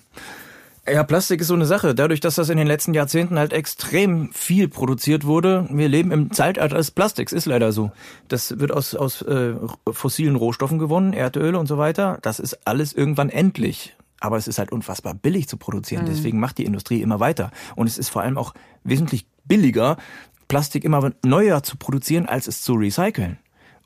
Ja, 0.89 1.03
Plastik 1.03 1.41
ist 1.41 1.47
so 1.47 1.53
eine 1.53 1.65
Sache. 1.65 1.93
Dadurch, 1.95 2.21
dass 2.21 2.35
das 2.35 2.49
in 2.49 2.57
den 2.57 2.67
letzten 2.67 2.93
Jahrzehnten 2.93 3.37
halt 3.37 3.51
extrem 3.51 4.31
viel 4.31 4.69
produziert 4.69 5.25
wurde, 5.25 5.67
wir 5.69 5.89
leben 5.89 6.11
im 6.11 6.31
Zeitalter 6.31 6.77
des 6.77 6.91
Plastiks, 6.91 7.33
ist 7.33 7.45
leider 7.45 7.73
so. 7.73 7.91
Das 8.29 8.59
wird 8.59 8.71
aus, 8.71 8.95
aus 8.95 9.21
äh, 9.21 9.55
fossilen 9.91 10.37
Rohstoffen 10.37 10.79
gewonnen, 10.79 11.11
Erdöl 11.11 11.55
und 11.55 11.67
so 11.67 11.77
weiter. 11.77 12.19
Das 12.21 12.39
ist 12.39 12.65
alles 12.65 12.93
irgendwann 12.93 13.29
endlich. 13.29 13.97
Aber 14.19 14.37
es 14.37 14.47
ist 14.47 14.59
halt 14.59 14.71
unfassbar 14.71 15.13
billig 15.13 15.49
zu 15.49 15.57
produzieren. 15.57 16.03
Mhm. 16.03 16.09
Deswegen 16.09 16.39
macht 16.39 16.57
die 16.57 16.65
Industrie 16.65 17.01
immer 17.01 17.19
weiter. 17.19 17.51
Und 17.75 17.87
es 17.87 17.97
ist 17.97 18.09
vor 18.09 18.21
allem 18.21 18.37
auch 18.37 18.53
wesentlich 18.83 19.27
billiger, 19.43 19.97
Plastik 20.47 20.85
immer 20.85 21.11
neuer 21.23 21.63
zu 21.63 21.75
produzieren, 21.75 22.25
als 22.25 22.47
es 22.47 22.61
zu 22.61 22.75
recyceln. 22.75 23.37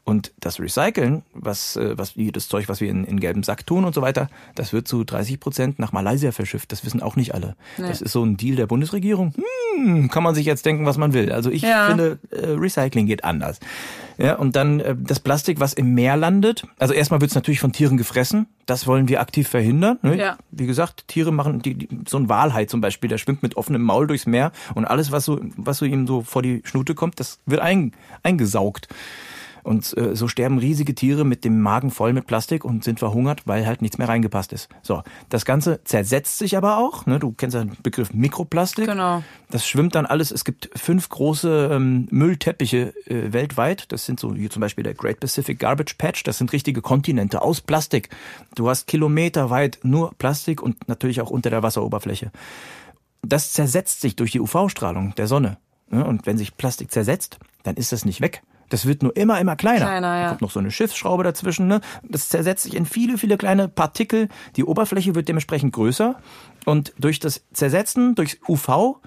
Und 0.04 0.34
das 0.40 0.60
Recyceln, 0.60 1.22
was, 1.34 1.76
äh, 1.76 1.98
was 1.98 2.14
das 2.16 2.48
Zeug, 2.48 2.68
was 2.70 2.82
wir 2.82 2.90
in, 2.90 3.06
in 3.06 3.20
gelben 3.20 3.44
Sack 3.44 3.68
tun 3.68 3.86
und 3.86 3.94
so 3.94 4.02
weiter, 4.02 4.30
das 4.56 4.74
wird 4.74 4.88
zu 4.88 5.04
30 5.04 5.40
Prozent 5.40 5.80
nach 5.80 5.92
Malaysia 5.92 6.32
verschifft. 6.32 6.72
Das 6.72 6.84
wissen 6.84 7.02
auch 7.02 7.16
nicht 7.16 7.36
alle. 7.36 7.56
Nee. 7.78 7.88
Das 7.88 8.02
ist 8.02 8.12
so 8.12 8.24
ein 8.24 8.36
Deal 8.36 8.56
der 8.56 8.66
Bundesregierung. 8.66 9.34
Hm, 9.76 10.10
kann 10.10 10.24
man 10.24 10.34
sich 10.34 10.46
jetzt 10.46 10.66
denken, 10.66 10.86
was 10.86 10.98
man 10.98 11.14
will. 11.14 11.32
Also 11.32 11.52
ich 11.52 11.62
ja. 11.62 11.88
finde, 11.88 12.18
äh, 12.32 12.48
Recycling 12.48 13.06
geht 13.06 13.24
anders. 13.24 13.60
Ja, 14.18 14.36
und 14.36 14.56
dann 14.56 14.80
äh, 14.80 14.96
das 14.98 15.20
Plastik, 15.20 15.60
was 15.60 15.74
im 15.74 15.94
Meer 15.94 16.18
landet. 16.18 16.64
Also 16.80 16.94
erstmal 16.96 17.22
wird 17.22 17.32
es 17.32 17.36
natürlich 17.36 17.60
von 17.60 17.72
Tieren 17.72 17.98
gefressen. 17.98 18.48
Das 18.66 18.88
wollen 18.88 19.08
wir 19.08 19.22
aktiv 19.22 19.48
verhindern. 19.48 20.00
Ne? 20.02 20.18
Ja. 20.18 20.38
Wie 20.50 20.66
gesagt, 20.66 21.08
Tiere 21.08 21.32
machen 21.32 21.62
die, 21.62 21.76
die, 21.76 21.90
so 22.08 22.18
ein 22.18 22.28
Walhai 22.28 22.66
zum 22.66 22.82
Beispiel, 22.82 23.08
der 23.08 23.20
schwimmt 23.20 23.44
mit 23.44 23.56
offenem 23.56 23.84
Maul 23.84 24.08
durchs 24.08 24.26
Meer 24.26 24.52
und 24.74 24.86
alles, 24.86 25.12
was 25.12 25.26
so, 25.26 25.40
was 25.58 25.78
so 25.78 25.86
ihm 25.86 26.08
so 26.08 26.22
vor 26.22 26.42
die 26.42 26.62
Schnute 26.66 26.96
kommt, 26.96 27.20
das 27.20 27.40
wird 27.46 27.62
ein, 27.62 27.94
eingesaugt. 28.24 28.88
Und 29.64 29.96
äh, 29.98 30.16
so 30.16 30.28
sterben 30.28 30.58
riesige 30.58 30.96
Tiere 30.96 31.26
mit 31.26 31.46
dem 31.46 31.62
Magen 31.62 31.92
voll 31.92 32.14
mit 32.14 32.28
Plastik 32.28 32.66
und 32.66 32.84
sind 32.84 33.00
verhungert, 33.00 33.42
weil 33.46 33.66
halt 33.66 33.82
nichts 33.82 33.98
mehr 33.98 34.08
reingepasst 34.08 34.54
ist. 34.54 34.70
So, 34.82 35.04
das 35.30 35.46
Ganze 35.46 35.84
zersetzt 35.84 36.38
sich 36.38 36.58
aber 36.58 36.78
auch. 36.78 37.06
Ne? 37.06 37.20
Du 37.20 37.32
kennst 37.32 37.56
den 37.56 37.78
Begriff 37.84 38.14
Mikroplastik. 38.14 38.86
Genau. 38.86 39.24
Das 39.50 39.68
schwimmt 39.68 39.96
dann 39.96 40.06
alles. 40.06 40.32
Es 40.32 40.46
gibt 40.46 40.70
fünf 40.76 41.10
große 41.10 41.70
ähm, 41.72 42.08
Müllteppiche 42.12 42.94
äh, 43.06 43.34
weltweit. 43.34 43.92
Das 43.92 44.06
sind 44.06 44.20
so 44.20 44.36
wie 44.36 44.50
zum 44.50 44.62
Beispiel 44.62 44.84
der 44.84 44.94
Great 44.94 45.20
Pacific 45.20 45.60
Garbage 45.60 45.96
Patch. 45.98 46.24
Das 46.24 46.38
sind 46.38 46.54
richtige 46.54 46.82
Kontinente 46.82 47.42
aus 47.42 47.62
Plastik. 47.62 48.10
Du 48.56 48.70
hast 48.70 48.88
kilometerweit 48.88 49.80
nur 49.84 50.14
Plastik 50.18 50.62
und 50.62 50.88
natürlich 50.88 51.22
auch 51.22 51.30
unter 51.30 51.50
der 51.50 51.64
Wasseroberfläche. 51.64 52.32
Das 53.22 53.54
zersetzt 53.54 54.02
sich 54.02 54.16
durch 54.16 54.32
die 54.32 54.40
UV-Strahlung 54.40 55.14
der 55.16 55.28
Sonne. 55.28 55.58
Ne? 55.90 56.06
Und 56.06 56.26
wenn 56.26 56.38
sich 56.38 56.58
Plastik 56.58 56.92
zersetzt, 56.92 57.38
dann 57.64 57.76
ist 57.76 57.92
das 57.92 58.06
nicht 58.06 58.22
weg. 58.22 58.42
Das 58.72 58.86
wird 58.86 59.04
nur 59.04 59.16
immer, 59.18 59.40
immer 59.40 59.58
kleiner. 59.58 59.86
kleiner 59.86 60.16
ja. 60.16 60.24
Da 60.24 60.30
kommt 60.30 60.42
noch 60.42 60.52
so 60.52 60.60
eine 60.60 60.72
Schiffsschraube 60.72 61.24
dazwischen. 61.24 61.68
Ne? 61.68 61.82
Das 62.04 62.30
zersetzt 62.30 62.64
sich 62.64 62.74
in 62.74 62.86
viele, 62.86 63.18
viele 63.18 63.38
kleine 63.38 63.68
Partikel. 63.68 64.30
Die 64.56 64.64
Oberfläche 64.64 65.14
wird 65.14 65.28
dementsprechend 65.28 65.74
größer. 65.74 66.16
Und 66.66 66.94
durch 66.98 67.20
das 67.20 67.44
Zersetzen, 67.52 68.16
durch 68.16 68.40
UV, 68.48 69.02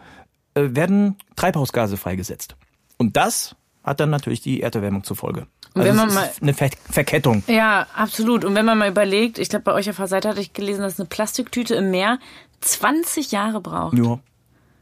äh, 0.54 0.68
werden 0.75 1.16
Treibhausgase 1.35 1.97
freigesetzt. 1.97 2.56
Und 2.99 3.16
das 3.16 3.56
hat 3.83 4.00
dann 4.00 4.11
natürlich 4.11 4.42
die 4.42 4.61
Erderwärmung 4.61 5.02
zur 5.02 5.16
Folge. 5.16 5.47
Also 5.75 5.88
wenn 5.88 5.97
man 5.97 6.12
mal, 6.12 6.30
eine 6.40 6.52
Ver 6.52 6.68
Verkettung. 6.90 7.42
Ja, 7.47 7.87
absolut. 7.94 8.44
Und 8.44 8.54
wenn 8.54 8.66
man 8.66 8.76
mal 8.76 8.90
überlegt, 8.90 9.38
ich 9.38 9.49
glaube, 9.49 9.64
bei 9.64 9.73
euch 9.73 9.88
auf 9.88 9.97
der 9.97 10.09
Seite 10.09 10.28
hatte 10.28 10.40
ich 10.40 10.52
gelesen, 10.52 10.83
dass 10.83 11.00
eine 11.00 11.09
Plastiktüte 11.09 11.75
im 11.75 11.90
Meer 11.90 12.18
20 12.61 13.33
Jahre 13.33 13.62
braucht. 13.62 13.97
Ja. 13.97 14.18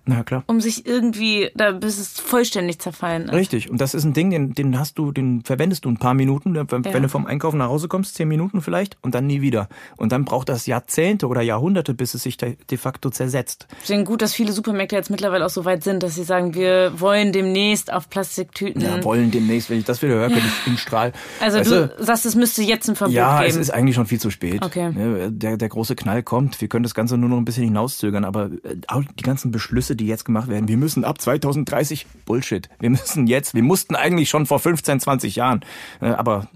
Na 0.05 0.25
klar. 0.25 0.43
Um 0.49 0.61
sich 0.61 0.85
irgendwie, 0.85 1.51
da 1.55 1.71
bis 1.71 1.99
es 1.99 2.19
vollständig 2.19 2.81
zerfallen 2.81 3.25
ist. 3.25 3.33
Richtig. 3.33 3.71
Und 3.71 3.81
das 3.81 3.95
ist 3.95 4.05
ein 4.05 4.13
Ding, 4.13 4.31
den, 4.31 4.53
den 4.53 4.79
hast 4.79 4.99
du, 4.99 5.13
den 5.13 5.43
verwendest 5.43 5.85
du 5.85 5.91
ein 5.91 5.97
paar 5.97 6.15
Minuten, 6.15 6.55
wenn, 6.55 6.83
ja. 6.83 7.01
du 7.01 7.09
vom 7.09 7.27
Einkaufen 7.27 7.59
nach 7.59 7.69
Hause 7.69 7.87
kommst, 7.87 8.17
zehn 8.17 8.27
Minuten 8.27 8.63
vielleicht, 8.63 8.97
und 9.03 9.15
dann 9.15 9.29
nie 9.29 9.43
wieder. 9.43 9.69
Und 9.97 10.11
dann 10.11 10.25
braucht 10.25 10.49
das 10.49 10.67
Jahrzehnte 10.67 11.29
oder 11.29 11.41
Jahrhunderte, 11.41 11.95
bis 11.95 12.15
es 12.15 12.25
sich 12.25 12.37
de, 12.37 12.57
facto 12.77 13.11
zersetzt. 13.11 13.69
Deswegen 13.83 14.05
gut, 14.05 14.23
dass 14.23 14.35
viele 14.35 14.53
Supermärkte 14.53 14.97
jetzt 14.97 15.11
mittlerweile 15.11 15.47
auch 15.47 15.51
so 15.51 15.65
weit 15.65 15.85
sind, 15.85 16.03
dass 16.03 16.17
sie 16.17 16.25
sagen, 16.25 16.55
wir 16.55 16.99
wollen 16.99 17.33
demnächst 17.33 17.93
auf 17.93 18.09
Plastiktüten. 18.09 18.83
Ja, 18.83 19.05
wollen 19.05 19.31
demnächst. 19.31 19.71
Wenn 19.71 19.79
ich 19.79 19.85
das 19.85 20.03
wieder 20.03 20.15
höre, 20.15 20.29
könnte 20.29 20.47
ich 20.47 20.67
in 20.67 20.79
Strahl. 20.79 21.13
Also 21.41 21.59
weißt 21.59 21.71
du, 21.71 21.89
du 21.97 22.05
sagst, 22.05 22.27
es 22.27 22.35
müsste 22.35 22.63
jetzt 22.63 22.89
ein 22.89 22.97
Verbot 22.97 23.15
ja, 23.15 23.39
geben. 23.39 23.43
Ja, 23.43 23.49
es 23.49 23.57
ist 23.57 23.71
eigentlich 23.71 23.95
schon 23.95 24.07
viel 24.07 24.21
zu 24.21 24.31
spät. 24.31 24.65
Okay. 24.65 25.31
Der, 25.31 25.57
der 25.57 25.69
große 25.69 25.95
Knall 25.95 26.25
kommt. 26.25 26.61
Wir 26.61 26.69
können 26.69 26.83
das 26.83 26.95
Ganze 26.95 27.17
nur 27.17 27.29
noch 27.29 27.37
ein 27.37 27.45
bisschen 27.45 27.65
hinauszögern, 27.65 28.25
aber 28.25 28.47
äh, 28.47 29.03
die 29.19 29.23
ganzen 29.23 29.53
Beschlüsse 29.53 29.92
Beschlüsse, 29.93 29.97
die 29.97 30.07
jetzt 30.07 30.25
gemacht 30.25 30.49
werden. 30.49 30.69
Wir 30.69 30.77
müssen 30.77 31.05
ab 31.05 31.21
2030 31.21 32.07
Bullshit. 32.25 32.69
Wir 32.81 32.91
müssen 32.91 33.27
jetzt, 33.27 33.55
wir 33.55 33.63
mussten 33.63 33.95
eigentlich 33.95 34.29
schon 34.29 34.47
vor 34.47 34.59
15, 34.59 35.01
20 35.01 35.37
Jahren. 35.37 35.61
Äh, 36.01 36.11
aber 36.11 36.49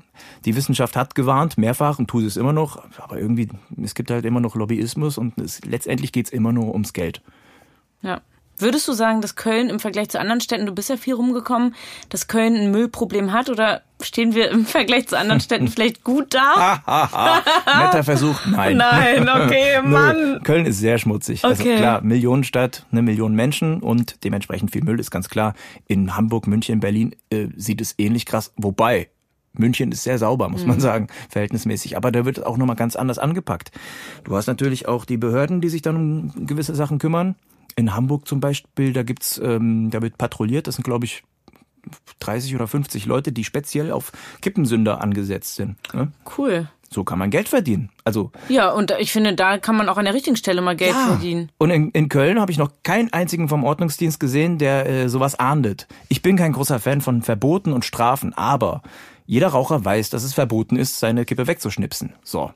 die 0.45 0.57
Wissenschaft 0.57 0.97
hat 0.97 1.15
gewarnt, 1.15 1.59
mehrfach 1.59 1.99
und 1.99 2.09
tut 2.09 2.25
es 2.25 2.37
immer 2.37 2.53
noch. 2.53 2.83
Aber 2.99 3.19
irgendwie, 3.19 3.49
es 3.83 3.95
gibt 3.95 4.11
halt 4.11 4.25
immer 4.25 4.41
noch 4.41 4.55
Lobbyismus 4.55 5.19
und 5.19 5.39
es, 5.39 5.65
letztendlich 5.65 6.13
geht's 6.13 6.31
immer 6.31 6.53
nur 6.53 6.73
ums 6.73 6.93
Geld. 6.93 7.23
Ja. 8.03 8.21
Würdest 8.59 8.89
du 8.89 8.93
sagen, 8.93 9.21
dass 9.21 9.37
Köln 9.37 9.69
im 9.69 9.81
Vergleich 9.81 10.09
zu 10.09 10.19
anderen 10.19 10.41
Städten, 10.41 10.67
du 10.67 10.73
bist 10.73 10.89
ja 10.89 10.97
viel 10.97 11.15
rumgekommen, 11.15 11.75
dass 12.09 12.27
Köln 12.27 12.55
ein 12.55 12.71
Müllproblem 12.71 13.33
hat 13.33 13.51
oder 13.51 13.83
stehen 14.01 14.35
wir 14.35 14.51
im 14.51 14.65
Vergleich 14.67 15.09
zu 15.09 15.19
anderen 15.19 15.41
Städten 15.41 15.69
vielleicht 15.69 16.05
gut 16.05 16.35
da? 16.35 16.83
Netter 17.85 18.05
Versuch, 18.05 18.47
nein. 18.47 18.77
Nein, 18.77 19.29
okay, 19.29 19.81
Mann. 19.85 20.41
Köln 20.43 20.67
ist 20.67 20.79
sehr 20.79 20.99
schmutzig. 20.99 21.45
Also 21.45 21.63
Okay. 21.63 21.73
Also 21.73 21.83
klar, 21.83 22.01
Millionenstadt, 22.03 22.87
eine 22.93 23.03
Million 23.03 23.35
Menschen 23.35 23.81
und 23.81 24.25
dementsprechend 24.25 24.71
viel 24.71 24.85
Müll 24.85 25.01
ist 25.01 25.11
ganz 25.11 25.29
klar. 25.29 25.55
In 25.87 26.17
Hamburg, 26.17 26.47
München, 26.47 26.81
Berlin 26.81 27.15
äh, 27.31 27.49
sieht 27.57 27.81
es 27.81 27.95
ähnlich 27.99 28.27
krass. 28.27 28.53
Wobei, 28.57 29.09
München 29.59 29.93
ist 29.93 30.03
sehr 30.05 30.19
sauber, 30.19 30.49
muss 30.49 30.67
man 30.67 30.81
sagen, 30.81 31.09
verhältnismäßig. 31.29 31.97
Aber 31.97 32.13
da 32.13 32.25
wird 32.25 32.39
es 32.39 32.45
auch 32.45 32.57
nochmal 32.57 32.77
ganz 32.77 32.97
anders 32.97 33.19
angepackt. 33.19 33.71
Du 34.25 34.37
hast 34.37 34.47
natürlich 34.47 34.87
auch 34.87 35.05
die 35.05 35.17
Behörden, 35.17 35.61
die 35.61 35.69
sich 35.69 35.83
dann 35.83 35.97
um 35.97 36.47
gewisse 36.47 36.75
Sachen 36.75 36.99
kümmern. 36.99 37.37
In 37.77 37.95
Hamburg 37.95 38.27
zum 38.27 38.41
Beispiel, 38.41 38.93
da 38.93 39.03
gibt's, 39.03 39.39
ähm, 39.39 39.91
da 39.91 40.03
wird 40.03 40.19
patrouilliert. 40.19 40.67
Das 40.67 40.77
sind, 40.77 40.85
glaube 40.85 41.05
ich, 41.05 41.23
30 42.21 42.55
oder 42.55 42.67
50 42.67 43.07
Leute, 43.07 43.33
die 43.33 43.45
speziell 43.45 43.93
auf 43.93 44.13
Kippensünder 44.41 45.01
angesetzt 45.01 45.55
sind. 45.55 45.77
Ne? 45.95 46.11
Cool. 46.37 46.69
So 46.91 47.05
kann 47.05 47.19
man 47.19 47.31
Geld 47.31 47.49
verdienen. 47.49 47.91
Also 48.05 48.31
Ja, 48.49 48.71
und 48.71 48.93
ich 48.99 49.13
finde, 49.13 49.35
da 49.35 49.59
kann 49.59 49.77
man 49.77 49.89
auch 49.89 49.97
an 49.97 50.05
der 50.05 50.15
richtigen 50.15 50.37
Stelle 50.37 50.63
mal 50.63 50.77
Geld 50.77 50.95
verdienen. 50.95 51.51
Und 51.59 51.71
in, 51.71 51.91
in 51.91 52.09
Köln 52.09 52.41
habe 52.41 52.53
ich 52.53 52.59
noch 52.59 52.71
keinen 52.83 53.13
einzigen 53.13 53.49
vom 53.49 53.65
Ordnungsdienst 53.65 54.21
gesehen, 54.21 54.59
der 54.59 54.87
äh, 54.87 55.09
sowas 55.09 55.39
ahndet. 55.39 55.87
Ich 56.09 56.23
bin 56.23 56.37
kein 56.37 56.53
großer 56.53 56.79
Fan 56.79 57.01
von 57.01 57.23
Verboten 57.23 57.73
und 57.73 57.85
Strafen, 57.85 58.33
aber 58.35 58.83
jeder 59.27 59.49
Raucher 59.49 59.85
weiß, 59.85 60.11
dass 60.11 60.23
es 60.23 60.35
verboten 60.35 60.77
ist, 60.77 61.01
seine 61.01 61.25
Kippe 61.25 61.47
wegzuschnipsen. 61.47 62.13
So. 62.23 62.53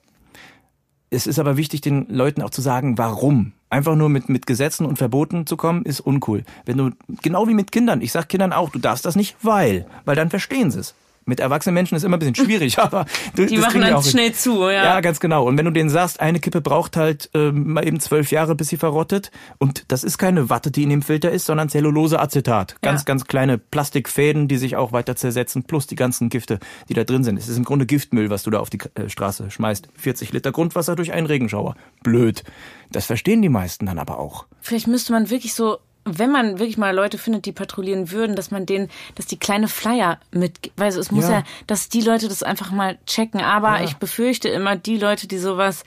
Es 1.11 1.27
ist 1.27 1.41
aber 1.41 1.57
wichtig, 1.57 1.81
den 1.81 2.07
Leuten 2.09 2.41
auch 2.41 2.51
zu 2.51 2.63
sagen, 2.63 2.97
warum. 2.97 3.53
Einfach 3.69 3.97
nur 3.97 4.09
mit, 4.09 4.29
mit 4.29 4.47
Gesetzen 4.47 4.87
und 4.87 4.97
Verboten 4.97 5.45
zu 5.45 5.57
kommen, 5.57 5.85
ist 5.85 6.01
uncool. 6.01 6.45
Wenn 6.65 6.79
du, 6.79 6.91
genau 7.23 7.49
wie 7.49 7.55
mit 7.55 7.73
Kindern, 7.73 8.01
ich 8.01 8.13
sag 8.13 8.29
Kindern 8.29 8.53
auch, 8.53 8.71
du 8.71 8.79
darfst 8.79 9.05
das 9.05 9.17
nicht, 9.17 9.37
weil, 9.43 9.87
weil 10.05 10.17
dann 10.17 10.31
verstehen 10.31 10.71
sie 10.71 10.81
es. 10.81 10.95
Mit 11.27 11.39
erwachsenen 11.39 11.75
Menschen 11.75 11.95
ist 11.97 12.03
immer 12.03 12.17
ein 12.17 12.21
bisschen 12.21 12.35
schwierig, 12.35 12.79
aber 12.81 13.05
du, 13.37 13.47
Die 13.47 13.57
das 13.57 13.65
machen 13.67 13.81
dann 13.83 13.95
hin. 14.03 14.11
schnell 14.11 14.33
zu, 14.33 14.63
ja. 14.65 14.85
Ja, 14.85 15.01
ganz 15.01 15.21
genau. 15.21 15.45
Und 15.47 15.57
wenn 15.59 15.65
du 15.67 15.71
denen 15.71 15.91
sagst, 15.91 16.19
eine 16.21 16.41
Kippe 16.41 16.61
braucht 16.61 16.97
halt 16.97 17.31
ähm, 17.35 17.73
mal 17.75 17.87
eben 17.87 18.01
zwölf 18.01 18.31
Jahre, 18.33 18.55
bis 18.55 18.69
sie 18.69 18.77
verrottet. 18.77 19.31
Und 19.59 19.85
das 19.89 20.03
ist 20.03 20.19
keine 20.19 20.51
Watte, 20.51 20.71
die 20.71 20.83
in 20.83 20.91
dem 20.91 21.03
Filter 21.03 21.31
ist, 21.31 21.47
sondern 21.47 21.69
Zelluloseacetat. 21.69 22.77
Ganz, 22.83 23.01
Ja. 23.03 23.05
ganz 23.05 23.27
kleine 23.27 23.59
Plastikfäden, 23.59 24.49
die 24.49 24.57
sich 24.57 24.77
auch 24.77 24.93
weiter 24.93 25.15
zersetzen, 25.17 25.65
plus 25.65 25.87
die 25.87 25.97
ganzen 25.97 26.29
Gifte, 26.31 26.59
die 26.89 26.95
da 26.95 27.05
drin 27.05 27.23
sind. 27.25 27.39
Es 27.39 27.49
ist 27.49 27.57
im 27.59 27.65
Grunde 27.65 27.87
Giftmüll, 27.87 28.31
was 28.31 28.43
du 28.43 28.51
da 28.51 28.59
auf 28.59 28.71
die 28.71 28.79
äh, 28.95 29.09
Straße 29.09 29.51
schmeißt. 29.51 29.89
40 29.97 30.33
Liter 30.33 30.53
Grundwasser 30.53 30.97
durch 30.97 31.13
einen 31.13 31.27
Regenschauer. 31.27 31.77
Blöd. 32.03 32.45
Das 32.91 33.07
verstehen 33.07 33.43
die 33.43 33.49
meisten 33.49 33.87
dann 33.87 33.99
aber 33.99 34.19
auch. 34.19 34.47
Vielleicht 34.61 34.87
müsste 34.89 35.13
man 35.13 35.31
wirklich 35.31 35.55
so, 35.55 35.79
wenn 36.05 36.31
man 36.31 36.59
wirklich 36.59 36.79
mal 36.79 36.95
Leute 36.95 37.19
findet, 37.19 37.47
die 37.47 37.53
patrouillieren 37.53 38.11
würden, 38.11 38.35
dass 38.37 38.51
man 38.51 38.67
denen, 38.67 38.89
dass 39.15 39.27
die 39.27 39.39
kleine 39.39 39.69
Flyer 39.69 40.19
mit, 40.33 40.73
weil 40.77 40.89
es 40.89 41.11
muss 41.11 41.25
ja. 41.29 41.39
Ja. 41.39 41.43
dass 41.67 41.89
die 41.89 42.01
Leute 42.01 42.29
das 42.29 42.43
einfach 42.43 42.71
mal 42.71 42.99
checken. 43.07 43.41
Aber 43.41 43.79
Ja. 43.79 43.85
ich 43.85 43.97
befürchte 43.97 44.49
immer, 44.49 44.77
die 44.77 44.99
Leute, 44.99 45.29
die 45.29 45.39
sowas 45.39 45.85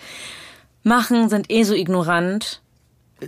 machen, 0.84 1.29
sind 1.29 1.50
eh 1.51 1.63
so 1.63 1.74
ignorant. 1.74 2.62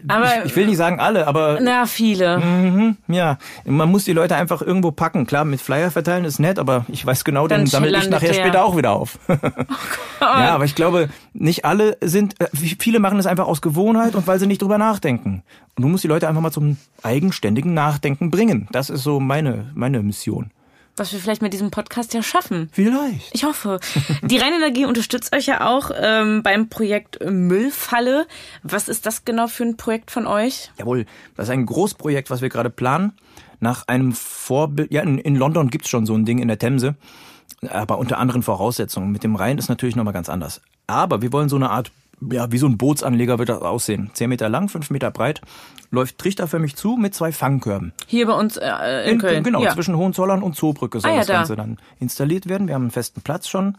Aber 0.08 0.46
Ich 0.46 0.56
will 0.56 0.66
nicht 0.68 0.78
sagen 0.78 1.00
alle, 1.00 1.28
aber 1.28 1.60
na 1.62 1.86
viele. 1.86 2.40
Mhm. 2.40 2.98
Ja, 3.08 3.38
man 3.66 3.90
muss 3.90 4.06
die 4.06 4.14
Leute 4.14 4.36
einfach 4.36 4.62
irgendwo 4.62 4.92
packen. 4.92 5.26
Klar, 5.26 5.46
mit 5.46 5.62
Flyer 5.62 5.92
verteilen 5.92 6.26
ist 6.26 6.40
nett, 6.40 6.60
aber 6.60 6.86
ich 6.88 7.06
weiß 7.06 7.24
genau, 7.24 7.48
Dann 7.48 7.62
den 7.62 7.68
sammle 7.68 7.98
ich 7.98 8.10
nachher 8.10 8.32
der- 8.32 8.42
später 8.42 8.64
auch 8.66 8.76
wieder 8.78 8.92
auf. 8.92 9.18
ja, 10.22 10.56
aber 10.56 10.66
ich 10.66 10.76
glaube, 10.76 11.10
nicht 11.34 11.66
alle 11.66 11.98
sind, 12.02 12.40
äh, 12.40 12.48
viele 12.54 13.00
machen 13.00 13.20
es 13.20 13.26
einfach 13.26 13.48
aus 13.48 13.62
Gewohnheit 13.62 14.16
und 14.16 14.28
weil 14.28 14.40
sie 14.40 14.48
nicht 14.48 14.62
drüber 14.62 14.78
nachdenken. 14.78 15.44
Und 15.76 15.82
du 15.84 15.88
musst 15.90 16.04
die 16.04 16.08
Leute 16.08 16.28
einfach 16.28 16.42
mal 16.42 16.52
zum 16.52 16.78
eigenständigen 17.04 17.74
Nachdenken 17.74 18.32
bringen. 18.32 18.68
Das 18.72 18.90
ist 18.90 19.04
so 19.04 19.20
meine, 19.20 19.72
meine 19.76 20.02
Mission. 20.02 20.52
Was 20.98 21.12
wir 21.12 21.20
vielleicht 21.20 21.42
mit 21.42 21.52
diesem 21.52 21.72
Podcast 21.72 22.14
ja 22.14 22.24
schaffen. 22.24 22.70
Vielleicht. 22.72 23.36
Ich 23.36 23.44
hoffe. 23.44 23.82
Die 24.22 24.38
Rheinenergie 24.38 24.86
unterstützt 24.86 25.36
euch 25.36 25.46
ja 25.46 25.68
auch 25.68 25.92
ähm, 25.94 26.42
beim 26.42 26.70
Projekt 26.70 27.20
Müllfalle. 27.22 28.28
Was 28.64 28.88
ist 28.88 29.06
das 29.06 29.26
genau 29.26 29.48
für 29.48 29.64
ein 29.64 29.76
Projekt 29.76 30.10
von 30.10 30.26
euch? 30.26 30.72
Jawohl, 30.78 31.06
das 31.36 31.48
ist 31.48 31.52
ein 31.52 31.66
Großprojekt, 31.66 32.30
was 32.30 32.42
wir 32.42 32.48
gerade 32.48 32.70
planen. 32.70 33.12
Nach 33.60 33.88
einem 33.88 34.14
Vorbild, 34.14 34.92
ja, 34.94 35.02
in, 35.02 35.18
in 35.18 35.36
London 35.36 35.70
gibt's 35.70 35.90
schon 35.90 36.06
so 36.06 36.16
ein 36.16 36.24
Ding 36.24 36.40
in 36.40 36.48
der 36.48 36.60
Themse, 36.60 36.96
aber 37.70 37.98
unter 37.98 38.18
anderen 38.18 38.42
Voraussetzungen. 38.42 39.12
Mit 39.12 39.24
dem 39.24 39.36
Rhein 39.36 39.58
ist 39.58 39.68
natürlich 39.68 39.98
nochmal 39.98 40.14
ganz 40.14 40.30
anders. 40.30 40.62
Aber 40.88 41.22
wir 41.22 41.34
wollen 41.34 41.50
so 41.50 41.58
eine 41.58 41.72
Art, 41.72 41.92
ja, 42.32 42.52
wie 42.52 42.58
so 42.58 42.68
ein 42.68 42.78
Bootsanleger 42.78 43.40
wird 43.40 43.50
das 43.50 43.62
aussehen. 43.62 44.10
Zehn 44.14 44.30
Meter 44.30 44.50
lang, 44.50 44.70
fünf 44.70 44.90
Meter 44.90 45.12
breit, 45.12 45.42
läuft 45.92 46.18
trichterförmig 46.18 46.76
zu 46.76 46.98
mit 46.98 47.14
zwei 47.14 47.32
Fangkörben. 47.32 47.94
Hier 48.08 48.28
bei 48.28 48.34
uns 48.34 48.58
äh, 48.58 49.10
in, 49.10 49.20
Köln. 49.20 49.44
Genau, 49.44 49.64
ja. 49.64 49.74
zwischen 49.74 49.96
Hohenzollern 49.98 50.44
und 50.44 50.56
Zoobrücke 50.56 51.00
soll 51.00 51.12
Ah, 51.12 51.14
ja, 51.14 51.20
das 51.20 51.28
da. 51.28 51.34
Ganze 51.34 51.56
dann 51.56 51.78
installiert 52.00 52.48
werden. 52.48 52.68
Wir 52.68 52.76
haben 52.76 52.84
einen 52.84 52.92
festen 52.92 53.22
Platz 53.22 53.48
schon. 53.48 53.78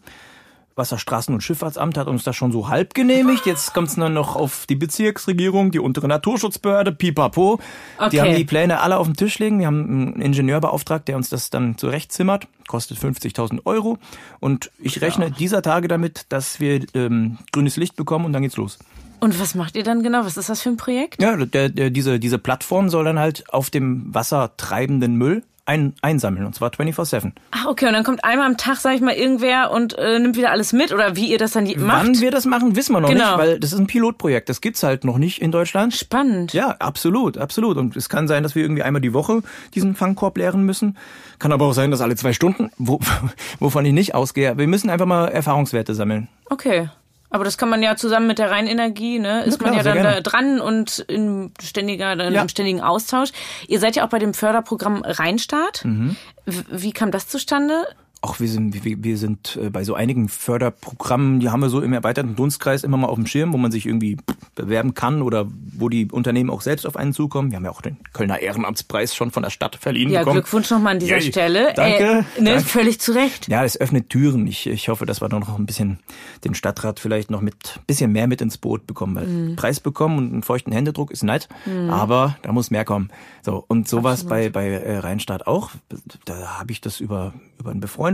Wasserstraßen- 0.77 1.33
und 1.33 1.41
Schifffahrtsamt 1.41 1.97
hat 1.97 2.07
uns 2.07 2.23
das 2.23 2.35
schon 2.35 2.51
so 2.51 2.69
halb 2.69 2.93
genehmigt. 2.93 3.45
Jetzt 3.45 3.73
kommt 3.73 3.89
es 3.89 3.95
dann 3.95 4.13
noch 4.13 4.35
auf 4.35 4.65
die 4.67 4.75
Bezirksregierung, 4.75 5.71
die 5.71 5.79
untere 5.79 6.07
Naturschutzbehörde, 6.07 6.91
pipapo. 6.91 7.59
Okay. 7.97 8.09
Die 8.11 8.21
haben 8.21 8.35
die 8.35 8.45
Pläne 8.45 8.79
alle 8.81 8.97
auf 8.97 9.07
dem 9.07 9.15
Tisch 9.15 9.39
liegen. 9.39 9.59
Wir 9.59 9.67
haben 9.67 10.13
einen 10.13 10.21
Ingenieur 10.21 10.61
beauftragt, 10.61 11.07
der 11.07 11.17
uns 11.17 11.29
das 11.29 11.49
dann 11.49 11.77
zurechtzimmert. 11.77 12.47
Kostet 12.67 12.97
50.000 12.97 13.65
Euro. 13.65 13.97
Und 14.39 14.71
ich 14.79 15.01
rechne 15.01 15.31
dieser 15.31 15.61
Tage 15.61 15.87
damit, 15.87 16.25
dass 16.29 16.59
wir 16.59 16.85
ähm, 16.93 17.37
grünes 17.51 17.77
Licht 17.77 17.95
bekommen 17.95 18.25
und 18.25 18.33
dann 18.33 18.41
geht's 18.41 18.57
los. 18.57 18.77
Und 19.19 19.39
was 19.39 19.55
macht 19.55 19.75
ihr 19.75 19.83
dann 19.83 20.03
genau? 20.03 20.25
Was 20.25 20.37
ist 20.37 20.49
das 20.49 20.61
für 20.61 20.69
ein 20.69 20.77
Projekt? 20.77 21.21
Ja, 21.21 21.35
der, 21.35 21.69
der, 21.69 21.89
diese, 21.89 22.19
diese 22.19 22.37
Plattform 22.37 22.89
soll 22.89 23.05
dann 23.05 23.17
halt 23.17 23.51
auf 23.51 23.69
dem 23.69 24.13
Wasser 24.13 24.51
treibenden 24.57 25.15
Müll 25.15 25.43
ein, 25.67 25.93
einsammeln, 26.01 26.45
und 26.45 26.55
zwar 26.55 26.69
24-7. 26.71 27.33
Ah, 27.51 27.67
okay. 27.67 27.87
Und 27.87 27.93
dann 27.93 28.03
kommt 28.03 28.23
einmal 28.23 28.47
am 28.47 28.57
Tag, 28.57 28.77
sag 28.77 28.95
ich 28.95 29.01
mal, 29.01 29.13
irgendwer 29.13 29.69
und 29.71 29.97
äh, 29.97 30.17
nimmt 30.17 30.37
wieder 30.37 30.51
alles 30.51 30.73
mit 30.73 30.91
oder 30.93 31.15
wie 31.15 31.29
ihr 31.29 31.37
das 31.37 31.51
dann 31.51 31.65
macht? 31.65 31.77
Wann 32.05 32.19
wir 32.19 32.31
das 32.31 32.45
machen, 32.45 32.75
wissen 32.75 32.93
wir 32.93 33.01
noch 33.01 33.09
Genau. 33.09 33.31
nicht, 33.31 33.37
weil 33.37 33.59
das 33.59 33.73
ist 33.73 33.79
ein 33.79 33.87
Pilotprojekt. 33.87 34.49
Das 34.49 34.61
gibt's 34.61 34.81
halt 34.83 35.03
noch 35.03 35.17
nicht 35.17 35.41
in 35.41 35.51
Deutschland. 35.51 35.93
Spannend. 35.93 36.53
Ja, 36.53 36.69
absolut, 36.79 37.37
absolut. 37.37 37.77
Und 37.77 37.95
es 37.97 38.07
kann 38.09 38.27
sein, 38.27 38.43
dass 38.43 38.55
wir 38.55 38.63
irgendwie 38.63 38.83
einmal 38.83 39.01
die 39.01 39.13
Woche 39.13 39.41
diesen 39.75 39.95
Fangkorb 39.95 40.37
leeren 40.37 40.63
müssen. 40.63 40.97
Kann 41.39 41.51
aber 41.51 41.65
auch 41.65 41.73
sein, 41.73 41.91
dass 41.91 42.01
alle 42.01 42.15
zwei 42.15 42.33
Stunden, 42.33 42.71
wo, 42.77 42.99
wovon 43.59 43.85
ich 43.85 43.93
nicht 43.93 44.15
ausgehe. 44.15 44.57
Wir 44.57 44.67
müssen 44.67 44.89
einfach 44.89 45.05
mal 45.05 45.27
Erfahrungswerte 45.27 45.93
sammeln. 45.93 46.29
Okay. 46.49 46.89
Aber 47.29 47.43
das 47.43 47.57
kann 47.57 47.69
man 47.69 47.83
ja 47.83 47.95
zusammen 47.97 48.27
mit 48.27 48.39
der 48.39 48.51
Rheinenergie, 48.51 49.19
ne? 49.19 49.43
Ist 49.43 49.59
klar, 49.59 49.71
man 49.75 49.77
ja 49.77 49.83
dann 49.83 50.03
da 50.03 50.21
dran 50.21 50.61
und 50.61 50.99
in 50.99 51.51
ständiger, 51.61 52.15
dann 52.15 52.33
Ja. 52.33 52.41
im 52.41 52.49
ständigen 52.49 52.81
Austausch. 52.81 53.31
Ihr 53.67 53.79
seid 53.79 53.95
ja 53.97 54.05
auch 54.05 54.09
bei 54.09 54.19
dem 54.19 54.33
Förderprogramm 54.33 55.03
Rheinstaat. 55.03 55.83
Mhm. 55.83 56.15
Wie 56.45 56.93
kam 56.93 57.11
das 57.11 57.27
zustande? 57.27 57.85
Auch 58.21 58.39
wir 58.39 58.47
sind, 58.49 58.83
wir, 58.83 59.03
wir 59.03 59.17
sind 59.17 59.59
äh, 59.61 59.69
bei 59.69 59.83
so 59.83 59.93
einigen 59.93 60.27
Förderprogrammen, 60.27 61.39
die 61.39 61.49
haben 61.49 61.59
wir 61.61 61.69
so 61.69 61.81
im 61.81 61.93
erweiterten 61.93 62.35
Dunstkreis 62.35 62.83
immer 62.83 62.97
mal 62.97 63.07
auf 63.07 63.15
dem 63.15 63.27
Schirm, 63.27 63.53
wo 63.53 63.57
man 63.57 63.71
sich 63.71 63.85
irgendwie 63.85 64.17
bewerben 64.55 64.95
kann 64.95 65.21
oder 65.21 65.45
wo 65.77 65.87
die 65.87 66.07
Unternehmen 66.11 66.49
auch 66.49 66.61
selbst 66.61 66.87
auf 66.87 66.95
einen 66.97 67.13
zukommen. 67.13 67.51
Wir 67.51 67.57
haben 67.57 67.65
ja 67.65 67.69
auch 67.71 67.81
den 67.81 67.97
Kölner 68.13 68.39
Ehrenamtspreis 68.41 69.15
schon 69.15 69.29
von 69.29 69.43
der 69.43 69.51
Stadt 69.51 69.75
verliehen 69.75 70.09
Ja, 70.09 70.21
bekommen. 70.21 70.37
Glückwunsch 70.41 70.71
nochmal 70.71 70.93
an 70.95 70.99
dieser 70.99 71.17
Yay. 71.19 71.31
Stelle. 71.31 71.73
Danke, 71.75 72.25
Äh, 72.37 72.41
ne, 72.41 72.51
danke. 72.53 72.63
Völlig 72.63 72.99
zu 72.99 73.11
Recht. 73.13 73.47
Ja, 73.49 73.63
es 73.63 73.79
öffnet 73.79 74.09
Türen. 74.09 74.47
Ich, 74.47 74.65
ich 74.65 74.89
hoffe, 74.89 75.05
dass 75.05 75.21
wir 75.21 75.29
noch 75.29 75.57
ein 75.59 75.67
bisschen 75.67 75.99
den 76.43 76.55
Stadtrat 76.55 76.99
vielleicht 76.99 77.29
noch 77.29 77.41
mit 77.41 77.79
bisschen 77.85 78.11
mehr 78.11 78.25
mit 78.27 78.41
ins 78.41 78.57
Boot 78.57 78.87
bekommen, 78.87 79.15
weil 79.15 79.27
Mhm. 79.27 79.55
Preis 79.57 79.79
bekommen 79.79 80.17
und 80.17 80.31
einen 80.33 80.41
feuchten 80.43 80.73
Händedruck 80.73 81.11
ist 81.11 81.23
nett, 81.23 81.47
aber 81.89 82.37
da 82.41 82.51
muss 82.51 82.71
mehr 82.71 82.85
kommen. 82.85 83.09
So 83.43 83.63
und 83.67 83.87
sowas 83.87 84.23
bei 84.23 84.49
bei 84.49 84.69
äh, 84.69 84.97
Rheinstadt 84.97 85.45
auch. 85.45 85.69
Da 86.25 86.57
habe 86.59 86.71
ich 86.71 86.81
das 86.81 86.99
über 86.99 87.33
über 87.59 87.71
einen 87.71 87.79
befreundeten 87.79 88.06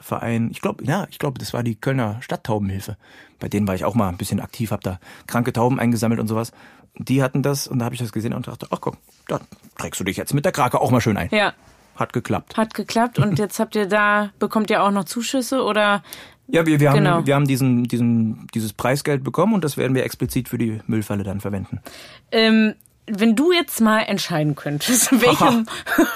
Verein. 0.00 0.48
Ich 0.50 0.60
glaube, 0.60 0.84
ja, 0.84 1.06
ich 1.10 1.18
glaube, 1.18 1.38
das 1.38 1.52
war 1.52 1.62
die 1.62 1.74
Kölner 1.74 2.16
Stadttaubenhilfe. 2.22 2.96
Bei 3.38 3.48
denen 3.48 3.66
war 3.68 3.74
ich 3.74 3.84
auch 3.84 3.94
mal 3.94 4.08
ein 4.08 4.16
bisschen 4.16 4.40
aktiv, 4.40 4.70
habe 4.70 4.82
da 4.82 4.98
kranke 5.26 5.52
Tauben 5.52 5.78
eingesammelt 5.78 6.20
und 6.20 6.26
sowas. 6.26 6.52
Die 6.96 7.22
hatten 7.22 7.42
das 7.42 7.68
und 7.68 7.78
da 7.78 7.84
habe 7.84 7.94
ich 7.94 8.00
das 8.00 8.12
gesehen 8.12 8.32
und 8.32 8.46
dachte, 8.48 8.66
ach 8.70 8.80
guck, 8.80 8.96
da 9.28 9.40
trägst 9.78 10.00
du 10.00 10.04
dich 10.04 10.16
jetzt 10.16 10.34
mit 10.34 10.44
der 10.44 10.52
Krake 10.52 10.80
auch 10.80 10.90
mal 10.90 11.00
schön 11.00 11.16
ein. 11.16 11.28
Ja, 11.30 11.52
Hat 11.96 12.12
geklappt. 12.12 12.56
hat 12.56 12.74
geklappt. 12.74 13.18
Und 13.18 13.38
jetzt 13.38 13.60
habt 13.60 13.74
ihr 13.76 13.86
da, 13.86 14.30
bekommt 14.38 14.70
ihr 14.70 14.82
auch 14.82 14.90
noch 14.90 15.04
Zuschüsse 15.04 15.62
oder? 15.62 16.02
Ja, 16.48 16.66
wir, 16.66 16.80
wir, 16.80 16.88
haben, 16.90 16.96
Genau. 16.98 17.26
wir 17.26 17.34
haben 17.36 17.46
diesen, 17.46 17.84
diesen, 17.84 18.48
dieses 18.54 18.72
Preisgeld 18.72 19.22
bekommen 19.22 19.54
und 19.54 19.62
das 19.62 19.76
werden 19.76 19.94
wir 19.94 20.04
explizit 20.04 20.48
für 20.48 20.58
die 20.58 20.80
Müllfalle 20.86 21.22
dann 21.22 21.40
verwenden. 21.40 21.80
Ähm, 22.32 22.74
wenn 23.18 23.36
du 23.36 23.52
jetzt 23.52 23.80
mal 23.80 24.00
entscheiden 24.00 24.54
könntest, 24.54 25.12
welche, 25.20 25.64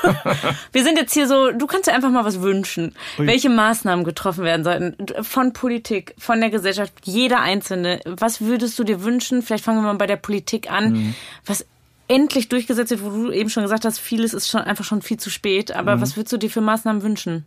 wir 0.72 0.84
sind 0.84 0.98
jetzt 0.98 1.12
hier 1.12 1.26
so, 1.26 1.50
du 1.52 1.66
kannst 1.66 1.88
dir 1.88 1.92
einfach 1.92 2.10
mal 2.10 2.24
was 2.24 2.40
wünschen, 2.40 2.94
welche 3.16 3.48
Maßnahmen 3.48 4.04
getroffen 4.04 4.44
werden 4.44 4.64
sollten 4.64 4.96
von 5.22 5.52
Politik, 5.52 6.14
von 6.18 6.40
der 6.40 6.50
Gesellschaft, 6.50 6.92
jeder 7.04 7.40
einzelne. 7.40 8.00
Was 8.04 8.40
würdest 8.40 8.78
du 8.78 8.84
dir 8.84 9.02
wünschen? 9.02 9.42
Vielleicht 9.42 9.64
fangen 9.64 9.78
wir 9.78 9.92
mal 9.92 9.98
bei 9.98 10.06
der 10.06 10.16
Politik 10.16 10.70
an. 10.70 10.92
Mhm. 10.92 11.14
Was 11.46 11.66
endlich 12.08 12.48
durchgesetzt 12.48 12.90
wird, 12.90 13.02
wo 13.02 13.10
du 13.10 13.32
eben 13.32 13.50
schon 13.50 13.62
gesagt 13.62 13.84
hast, 13.84 13.98
vieles 13.98 14.34
ist 14.34 14.48
schon 14.48 14.60
einfach 14.60 14.84
schon 14.84 15.02
viel 15.02 15.18
zu 15.18 15.30
spät. 15.30 15.72
Aber 15.72 15.96
mhm. 15.96 16.00
was 16.00 16.16
würdest 16.16 16.32
du 16.32 16.36
dir 16.36 16.50
für 16.50 16.60
Maßnahmen 16.60 17.02
wünschen? 17.02 17.46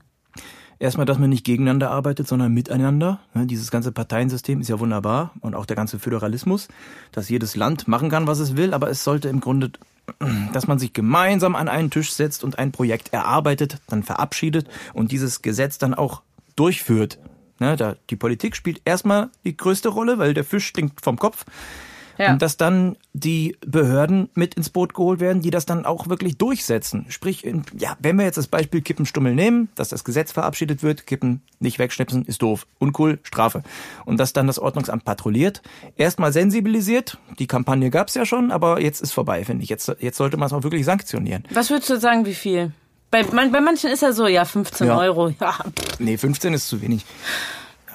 Erstmal, 0.80 1.06
dass 1.08 1.18
man 1.18 1.30
nicht 1.30 1.46
gegeneinander 1.46 1.90
arbeitet, 1.90 2.28
sondern 2.28 2.54
miteinander. 2.54 3.20
Dieses 3.34 3.72
ganze 3.72 3.92
Parteiensystem 3.92 4.62
ist 4.62 4.68
ja 4.68 4.80
wunderbar 4.80 5.32
und 5.42 5.56
auch 5.56 5.66
der 5.66 5.76
ganze 5.76 5.98
Föderalismus, 5.98 6.68
dass 7.12 7.30
jedes 7.30 7.56
Land 7.56 7.88
machen 7.88 8.10
kann, 8.10 8.28
was 8.28 8.40
es 8.40 8.56
will, 8.56 8.74
aber 8.74 8.90
es 8.90 9.04
sollte 9.04 9.28
im 9.30 9.40
Grunde, 9.40 9.72
dass 10.54 10.68
man 10.68 10.78
sich 10.78 10.94
gemeinsam 10.94 11.56
an 11.56 11.68
einen 11.68 11.90
Tisch 11.90 12.12
setzt 12.12 12.44
und 12.44 12.60
ein 12.60 12.72
Projekt 12.72 13.12
erarbeitet, 13.12 13.80
dann 13.88 14.04
verabschiedet 14.04 14.68
und 14.94 15.12
dieses 15.12 15.42
Gesetz 15.42 15.80
dann 15.80 15.96
auch 15.96 16.22
durchführt. 16.56 17.18
die 17.60 18.16
Politik 18.16 18.56
spielt 18.56 18.82
erstmal 18.86 19.30
die 19.46 19.58
größte 19.58 19.90
Rolle, 19.90 20.20
weil 20.20 20.36
der 20.36 20.44
Fisch 20.44 20.68
stinkt 20.68 21.02
vom 21.02 21.18
Kopf. 21.18 21.46
Ja. 22.18 22.32
Und 22.32 22.42
dass 22.42 22.58
dann 22.58 22.98
die 23.14 23.58
Behörden 23.66 24.30
mit 24.34 24.56
ins 24.56 24.70
Boot 24.70 24.94
geholt 24.94 25.20
werden, 25.20 25.42
die 25.42 25.52
das 25.52 25.66
dann 25.66 25.86
auch 25.86 26.08
wirklich 26.08 26.38
durchsetzen. 26.38 27.06
Sprich, 27.10 27.44
ja, 27.78 27.98
wenn 28.00 28.18
wir 28.18 28.26
jetzt 28.26 28.38
das 28.38 28.48
Beispiel 28.48 28.82
Kippenstummel 28.82 29.36
nehmen, 29.36 29.70
dass 29.76 29.90
das 29.90 30.04
Gesetz 30.04 30.32
verabschiedet 30.32 30.84
wird, 30.84 31.08
Kippen 31.08 31.42
nicht 31.60 31.80
wegschnipsen, 31.80 32.26
ist 32.26 32.42
doof, 32.42 32.68
uncool, 32.80 33.20
Strafe. 33.24 33.64
Und 34.06 34.20
dass 34.20 34.34
dann 34.34 34.48
das 34.48 34.60
Ordnungsamt 34.60 35.06
patrouilliert, 35.06 35.62
erstmal 35.96 36.34
sensibilisiert, 36.34 37.18
die 37.40 37.48
Kampagne 37.48 37.90
gab's 37.90 38.16
ja 38.16 38.26
schon, 38.26 38.52
aber 38.52 38.82
jetzt 38.82 39.02
ist 39.02 39.12
vorbei, 39.12 39.44
finde 39.46 39.64
ich. 39.64 39.70
Jetzt, 39.70 39.96
jetzt 40.00 40.18
sollte 40.18 40.38
man 40.38 40.48
es 40.48 40.54
auch 40.54 40.64
wirklich 40.64 40.86
sanktionieren. 40.86 41.44
Was 41.54 41.70
würdest 41.70 41.90
du 41.90 42.00
sagen, 42.00 42.26
wie 42.26 42.36
viel? 42.36 42.72
Bei, 43.10 43.24
bei 43.24 43.62
manchen 43.62 43.90
ist 43.90 44.02
ja 44.02 44.12
so, 44.12 44.28
ja, 44.28 44.44
15 44.44 44.88
ja. 44.88 44.98
Euro. 44.98 45.34
Ja. 45.40 45.56
Nee, 46.00 46.18
15 46.18 46.54
ist 46.54 46.68
zu 46.68 46.82
wenig. 46.82 47.06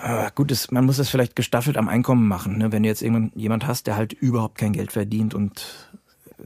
Aber 0.02 0.32
gut, 0.34 0.50
das, 0.50 0.72
man 0.72 0.84
muss 0.84 0.96
das 0.96 1.08
vielleicht 1.08 1.36
gestaffelt 1.36 1.76
am 1.76 1.88
Einkommen 1.88 2.26
machen. 2.26 2.58
Ne? 2.58 2.72
Wenn 2.72 2.82
du 2.82 2.88
jetzt 2.88 3.02
jemand 3.02 3.66
hast, 3.66 3.86
der 3.86 3.94
halt 3.94 4.12
überhaupt 4.12 4.58
kein 4.58 4.72
Geld 4.72 4.90
verdient 4.90 5.32
und 5.32 5.90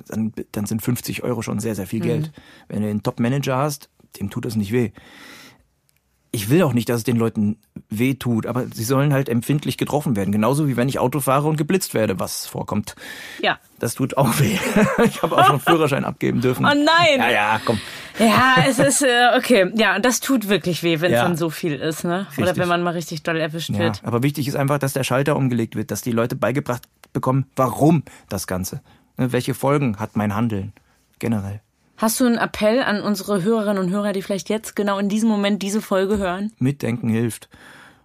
dann, 0.09 0.35
dann 0.53 0.67
sind 0.67 0.83
50 0.83 1.25
Euro 1.25 1.41
schon 1.41 1.59
sehr, 1.59 1.75
sehr 1.75 1.87
viel 1.87 2.01
mhm. 2.01 2.07
Geld. 2.07 2.33
Wenn 2.69 2.83
du 2.83 2.89
einen 2.89 3.03
Top-Manager 3.03 3.57
hast, 3.57 3.89
dem 4.21 4.29
tut 4.29 4.45
das 4.45 4.57
nicht 4.57 4.73
weh. 4.73 4.91
Ich 6.37 6.51
will 6.51 6.63
auch 6.65 6.75
nicht, 6.75 6.91
dass 6.91 6.99
es 6.99 7.05
den 7.05 7.17
Leuten 7.17 7.57
weh 7.89 8.13
tut, 8.13 8.47
aber 8.47 8.67
sie 8.71 8.85
sollen 8.85 9.15
halt 9.15 9.31
empfindlich 9.31 9.79
getroffen 9.79 10.17
werden. 10.17 10.33
Genauso 10.33 10.69
wie 10.69 10.77
wenn 10.77 10.87
ich 10.87 10.99
Auto 10.99 11.21
fahre 11.21 11.49
und 11.49 11.57
geblitzt 11.57 11.95
werde, 11.95 12.21
was 12.21 12.47
vorkommt. 12.47 12.95
Ja. 13.41 13.59
Das 13.79 13.95
tut 13.95 14.19
auch 14.19 14.39
weh. 14.39 14.59
Ich 15.07 15.23
habe 15.23 15.35
auch 15.35 15.47
schon 15.47 15.61
Führerschein 15.61 16.05
abgeben 16.05 16.43
dürfen. 16.43 16.67
Oh 16.67 16.69
nein! 16.69 17.19
Ja, 17.19 17.31
ja, 17.31 17.61
komm. 17.65 17.81
Ja, 18.19 18.57
es 18.69 18.79
ist, 18.79 19.01
äh, 19.01 19.39
okay. 19.39 19.73
Ja, 19.77 19.99
das 19.99 20.21
tut 20.21 20.51
wirklich 20.51 20.83
weh, 20.83 21.01
wenn 21.01 21.11
es 21.11 21.17
ja. 21.17 21.23
dann 21.23 21.39
so 21.39 21.49
viel 21.49 21.73
ist, 21.73 22.05
ne? 22.05 22.27
Richtig. 22.29 22.45
Oder 22.45 22.57
wenn 22.59 22.69
man 22.69 22.83
mal 22.83 22.91
richtig 22.91 23.23
doll 23.23 23.39
erwischt 23.39 23.71
ja, 23.71 23.79
wird. 23.79 24.03
Aber 24.05 24.23
wichtig 24.23 24.47
ist 24.47 24.57
einfach, 24.57 24.79
dass 24.79 24.93
der 24.93 25.05
Schalter 25.05 25.37
umgelegt 25.37 25.75
wird, 25.75 25.91
dass 25.91 26.03
die 26.03 26.13
Leute 26.13 26.37
beigebracht 26.37 26.83
bekommen, 27.15 27.47
warum 27.57 28.03
das 28.29 28.47
Ganze. 28.47 28.83
Ne, 29.17 29.33
welche 29.33 29.55
Folgen 29.55 29.99
hat 29.99 30.17
mein 30.17 30.35
Handeln 30.35 30.75
generell. 31.19 31.63
Hast 31.97 32.21
du 32.21 32.27
einen 32.27 32.37
Appell 32.37 32.83
an 32.83 33.01
unsere 33.01 33.43
Hörerinnen 33.43 33.83
und 33.83 33.91
Hörer, 33.91 34.13
die 34.13 34.23
vielleicht 34.23 34.51
jetzt 34.51 34.77
genau 34.77 34.99
in 34.99 35.09
diesem 35.09 35.29
Moment 35.29 35.63
diese 35.63 35.81
Folge 35.81 36.19
hören? 36.19 36.53
Mitdenken 36.59 37.09
hilft. 37.09 37.49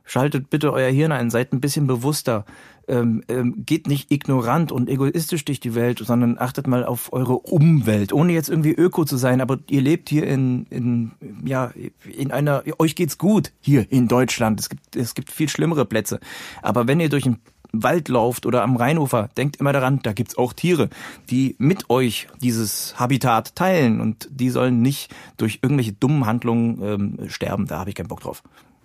Schaltet 0.05 0.49
bitte 0.49 0.71
euer 0.73 0.89
Hirn 0.89 1.11
ein, 1.11 1.29
seid 1.29 1.53
ein 1.53 1.61
bisschen 1.61 1.87
bewusster. 1.87 2.45
Ähm, 2.87 3.23
ähm, 3.27 3.63
geht 3.65 3.87
nicht 3.87 4.11
ignorant 4.11 4.71
und 4.71 4.89
egoistisch 4.89 5.45
durch 5.45 5.59
die 5.59 5.75
Welt, 5.75 5.99
sondern 5.99 6.37
achtet 6.39 6.67
mal 6.67 6.83
auf 6.83 7.13
eure 7.13 7.37
Umwelt, 7.37 8.11
ohne 8.11 8.33
jetzt 8.33 8.49
irgendwie 8.49 8.73
Öko 8.73 9.05
zu 9.05 9.17
sein, 9.17 9.39
aber 9.39 9.59
ihr 9.69 9.81
lebt 9.81 10.09
hier 10.09 10.25
in, 10.25 10.65
in 10.65 11.11
ja, 11.45 11.71
in 12.17 12.31
einer, 12.31 12.63
euch 12.79 12.95
geht's 12.95 13.17
gut 13.17 13.53
hier 13.61 13.89
in 13.91 14.07
Deutschland. 14.07 14.59
Es 14.59 14.67
gibt, 14.69 14.95
es 14.95 15.13
gibt 15.13 15.31
viel 15.31 15.47
schlimmere 15.47 15.85
Plätze. 15.85 16.19
Aber 16.61 16.87
wenn 16.87 16.99
ihr 16.99 17.09
durch 17.09 17.25
einen 17.25 17.39
Wald 17.71 18.09
lauft 18.09 18.45
oder 18.45 18.63
am 18.63 18.75
Rheinufer, 18.75 19.29
denkt 19.37 19.57
immer 19.57 19.73
daran, 19.73 19.99
da 20.03 20.13
gibt's 20.13 20.37
auch 20.37 20.53
Tiere, 20.53 20.89
die 21.29 21.55
mit 21.57 21.89
euch 21.89 22.27
dieses 22.41 22.99
Habitat 22.99 23.55
teilen 23.55 24.01
und 24.01 24.27
die 24.31 24.49
sollen 24.49 24.81
nicht 24.81 25.13
durch 25.37 25.59
irgendwelche 25.61 25.93
dummen 25.93 26.25
Handlungen 26.25 26.81
ähm, 26.81 27.29
sterben. 27.29 27.67
Da 27.67 27.79
habe 27.79 27.89
ich 27.89 27.95
keinen 27.95 28.07
Bock 28.07 28.21
drauf. 28.21 28.43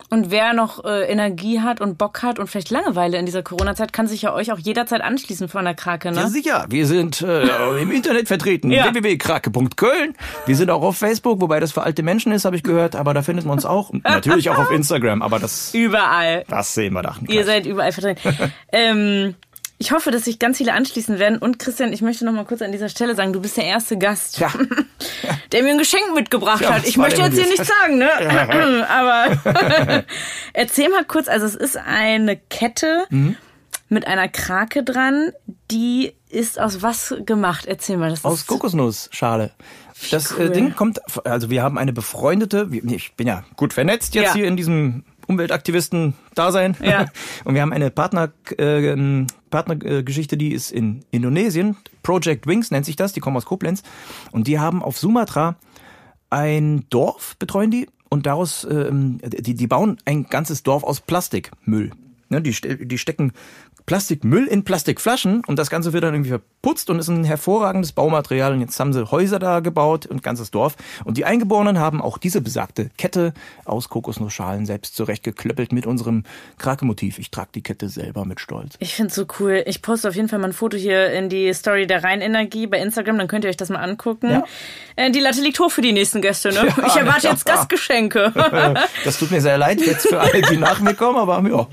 Und 0.09 0.31
wer 0.31 0.53
noch 0.53 0.85
äh, 0.85 1.11
Energie 1.11 1.61
hat 1.61 1.81
und 1.81 1.99
Bock 1.99 2.23
hat 2.23 2.39
und 2.39 2.47
vielleicht 2.47 2.71
Langeweile 2.71 3.19
in 3.19 3.27
dieser 3.27 3.43
Corona-Zeit, 3.43 3.93
kann 3.93 4.07
sich 4.07 4.23
ja 4.23 4.33
euch 4.33 4.53
auch 4.53 4.59
jederzeit 4.59 5.01
anschließen 5.01 5.49
von 5.49 5.65
der 5.65 5.75
Krake, 5.75 6.13
ne? 6.13 6.21
Ja, 6.21 6.29
sicher. 6.29 6.65
Wir 6.69 6.87
sind 6.87 7.23
äh, 7.23 7.81
im 7.81 7.91
Internet 7.91 8.29
vertreten. 8.29 8.71
ja. 8.71 8.93
www.krake.köln. 8.95 10.15
Wir 10.47 10.57
sind 10.57 10.71
auch 10.71 10.83
auf 10.83 10.97
Facebook, 10.97 11.41
wobei 11.41 11.59
das 11.59 11.73
für 11.73 11.83
alte 11.83 12.05
Menschen 12.05 12.31
ist, 12.31 12.45
habe 12.45 12.55
ich 12.55 12.63
gehört, 12.63 12.95
aber 12.95 13.15
da 13.15 13.23
findet 13.23 13.47
man 13.47 13.55
uns 13.55 13.65
auch. 13.65 13.93
Natürlich 14.05 14.49
auch 14.51 14.59
auf 14.59 14.71
Instagram, 14.71 15.23
aber 15.23 15.41
das... 15.41 15.75
Überall. 15.75 16.45
Das 16.49 16.75
sehen 16.75 16.93
wir 16.93 17.03
da. 17.03 17.17
Ihr 17.27 17.45
seid 17.45 17.67
überall 17.67 17.91
vertreten. 17.91 18.53
ähm, 18.73 19.35
ich 19.79 19.93
hoffe, 19.93 20.11
dass 20.11 20.25
sich 20.25 20.39
ganz 20.39 20.57
viele 20.57 20.73
anschließen 20.73 21.19
werden. 21.19 21.39
Und 21.39 21.59
Christian, 21.59 21.93
ich 21.93 22.01
möchte 22.01 22.25
noch 22.25 22.33
mal 22.33 22.45
kurz 22.45 22.63
an 22.63 22.73
dieser 22.73 22.89
Stelle 22.89 23.15
sagen, 23.15 23.33
du 23.33 23.41
bist 23.41 23.57
der 23.57 23.65
erste 23.65 23.99
Gast, 23.99 24.39
ja. 24.39 24.51
der 25.53 25.63
mir 25.63 25.71
ein 25.71 25.79
Geschenk 25.79 26.15
mitgebracht 26.15 26.63
ja, 26.63 26.75
hat. 26.75 26.87
Ich 26.87 26.97
möchte 26.97 27.21
jetzt 27.21 27.35
hier 27.35 27.47
nichts 27.47 27.69
sagen, 27.69 27.99
ne? 27.99 28.09
Ja. 28.21 28.87
Aber 28.89 30.05
erzähl 30.55 30.89
mal 30.89 31.05
kurz, 31.05 31.29
also 31.29 31.45
es 31.45 31.55
ist 31.55 31.77
eine 31.77 32.37
Kette 32.37 33.05
mhm. 33.11 33.37
mit 33.91 34.07
einer 34.07 34.29
Krake 34.29 34.83
dran, 34.83 35.33
die 35.71 36.15
ist 36.31 36.59
aus 36.59 36.83
was 36.83 37.15
gemacht? 37.25 37.67
Erzähl 37.67 37.99
mal. 37.99 38.11
Das 38.11 38.25
aus 38.25 38.47
Kokosnussschale. 38.47 39.53
Das 40.11 40.33
äh, 40.33 40.35
cool. 40.39 40.51
Ding 40.51 40.75
kommt, 40.75 41.01
also 41.27 41.51
wir 41.51 41.63
haben 41.63 41.79
eine 41.79 41.93
befreundete, 41.93 42.69
ich 42.71 43.15
bin 43.15 43.27
ja 43.27 43.45
gut 43.57 43.73
vernetzt 43.73 44.15
jetzt 44.15 44.35
hier 44.35 44.47
in 44.47 44.57
diesem 44.57 45.05
Umweltaktivisten-Dasein. 45.27 46.77
Ja. 46.83 47.07
Und 47.45 47.55
wir 47.55 47.63
haben 47.63 47.73
eine 47.73 47.91
Partner, 47.91 48.31
äh, 48.59 49.25
Partnergeschichte, 49.51 50.37
die 50.37 50.53
ist 50.53 50.71
in 50.71 51.05
Indonesien. 51.11 51.77
Project 52.03 52.47
Wings 52.47 52.71
nennt 52.71 52.87
sich 52.87 52.97
das, 52.97 53.13
die 53.13 53.21
kommen 53.21 53.37
aus 53.37 53.47
Koblenz. 53.47 53.83
Und 54.33 54.47
die 54.47 54.59
haben 54.59 54.83
auf 54.83 54.99
Sumatra 54.99 55.57
ein 56.31 56.87
Dorf, 56.91 57.37
betreuen 57.39 57.71
die. 57.71 57.89
Und 58.09 58.27
daraus, 58.27 58.67
ähm, 58.71 59.19
die, 59.23 59.55
die 59.55 59.67
bauen 59.67 59.99
ein 60.05 60.25
ganzes 60.25 60.63
Dorf 60.63 60.85
aus 60.85 61.01
Plastikmüll. 61.01 61.91
Ne, 62.29 62.43
die, 62.43 62.53
die 62.87 62.99
stecken 62.99 63.33
Plastikmüll 63.85 64.47
in 64.47 64.65
Plastikflaschen 64.65 65.43
und 65.47 65.59
das 65.59 65.71
Ganze 65.71 65.93
wird 65.93 66.03
dann 66.03 66.15
irgendwie 66.15 66.31
verputzt 66.31 66.91
und 66.91 66.99
ist 66.99 67.09
ein 67.09 67.25
hervorragendes 67.25 67.93
Baumaterial. 67.93 68.53
Und 68.53 68.61
jetzt 68.61 68.79
haben 68.81 68.93
sie 68.93 69.11
Häuser 69.11 69.39
da 69.39 69.61
gebaut 69.61 70.07
und 70.07 70.23
ganzes 70.23 70.51
Dorf. 70.51 70.77
Und 71.05 71.17
die 71.17 71.25
Eingeborenen 71.25 71.79
haben 71.79 72.03
auch 72.03 72.19
diese 72.19 72.41
besagte 72.41 72.91
Kette 72.99 73.33
aus 73.65 73.89
Kokosnussschalen 73.89 74.67
selbst 74.67 74.97
zurechtgeklöppelt 74.97 75.73
mit 75.73 75.87
unserem 75.87 76.25
Krake-Motiv. 76.59 77.21
Ich 77.21 77.31
trage 77.31 77.51
die 77.55 77.63
Kette 77.63 77.89
selber 77.89 78.25
mit 78.25 78.41
Stolz. 78.41 78.75
Ich 78.81 78.95
find's 78.95 79.15
so 79.15 79.25
cool. 79.39 79.63
Ich 79.67 79.83
poste 79.83 80.09
auf 80.09 80.17
jeden 80.17 80.29
Fall 80.29 80.41
mal 80.41 80.49
ein 80.49 80.53
Foto 80.53 80.77
hier 80.77 81.13
in 81.13 81.29
die 81.29 81.53
Story 81.55 81.87
der 81.87 82.03
Rheinenergie 82.03 82.67
bei 82.67 82.81
Instagram, 82.81 83.19
dann 83.19 83.29
könnt 83.29 83.45
ihr 83.45 83.51
euch 83.51 83.57
das 83.57 83.69
mal 83.69 83.79
angucken. 83.79 84.31
Ja. 84.31 84.45
Äh, 84.97 85.13
die 85.13 85.21
Latte 85.21 85.41
liegt 85.41 85.61
hoch 85.61 85.71
für 85.71 85.83
die 85.83 85.93
nächsten 85.93 86.21
Gäste, 86.21 86.49
ne? 86.49 86.67
Ja, 86.67 86.87
ich 86.87 86.97
erwarte 86.97 87.27
ja. 87.27 87.31
jetzt 87.31 87.47
Gastgeschenke. 87.47 88.33
das 89.05 89.19
tut 89.19 89.31
mir 89.31 89.41
sehr 89.41 89.59
leid 89.59 89.81
jetzt 89.81 90.09
für 90.09 90.21
alle, 90.21 90.43
die 90.43 90.57
nach 90.57 90.81
mir 90.81 90.95
kommen, 90.95 91.19
aber 91.19 91.41
ja. 91.49 91.67